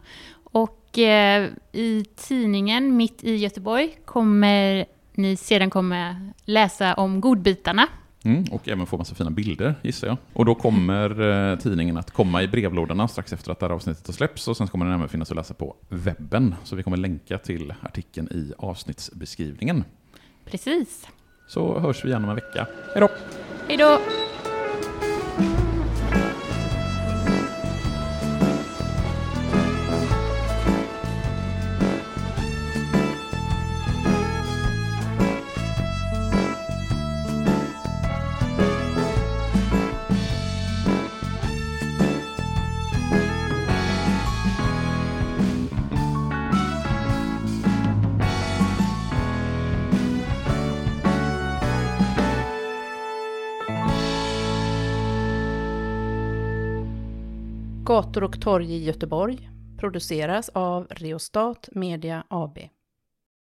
Och 0.44 0.98
eh, 0.98 1.50
i 1.72 2.04
tidningen 2.16 2.96
Mitt 2.96 3.24
i 3.24 3.36
Göteborg 3.36 3.98
kommer 4.04 4.86
ni 5.14 5.36
sedan 5.36 5.70
kommer 5.70 6.32
läsa 6.44 6.94
om 6.94 7.20
godbitarna. 7.20 7.86
Mm, 8.24 8.44
och 8.50 8.68
även 8.68 8.86
få 8.86 8.96
massa 8.96 9.14
fina 9.14 9.30
bilder 9.30 9.74
gissar 9.82 10.08
jag. 10.08 10.16
Och 10.32 10.44
då 10.44 10.54
kommer 10.54 11.20
eh, 11.52 11.58
tidningen 11.58 11.96
att 11.96 12.10
komma 12.10 12.42
i 12.42 12.48
brevlådorna 12.48 13.08
strax 13.08 13.32
efter 13.32 13.52
att 13.52 13.60
det 13.60 13.66
här 13.66 13.74
avsnittet 13.74 14.06
har 14.06 14.14
släppts 14.14 14.48
och 14.48 14.56
sen 14.56 14.68
kommer 14.68 14.86
den 14.86 14.94
även 14.94 15.08
finnas 15.08 15.30
att 15.30 15.36
läsa 15.36 15.54
på 15.54 15.76
webben. 15.88 16.54
Så 16.64 16.76
vi 16.76 16.82
kommer 16.82 16.96
länka 16.96 17.38
till 17.38 17.74
artikeln 17.82 18.28
i 18.28 18.52
avsnittsbeskrivningen. 18.58 19.84
Precis. 20.44 21.08
Så 21.48 21.78
hörs 21.78 22.04
vi 22.04 22.08
igen 22.08 22.24
om 22.24 22.30
en 22.30 22.36
vecka. 22.36 22.66
Hej 22.94 23.00
då! 23.00 23.08
Hej 23.68 23.76
då! 23.76 23.98
Gator 57.98 58.24
och 58.24 58.40
torg 58.40 58.72
i 58.72 58.84
Göteborg 58.84 59.50
produceras 59.78 60.48
av 60.48 60.86
Reostat 60.90 61.68
Media 61.72 62.24
AB. 62.28 62.58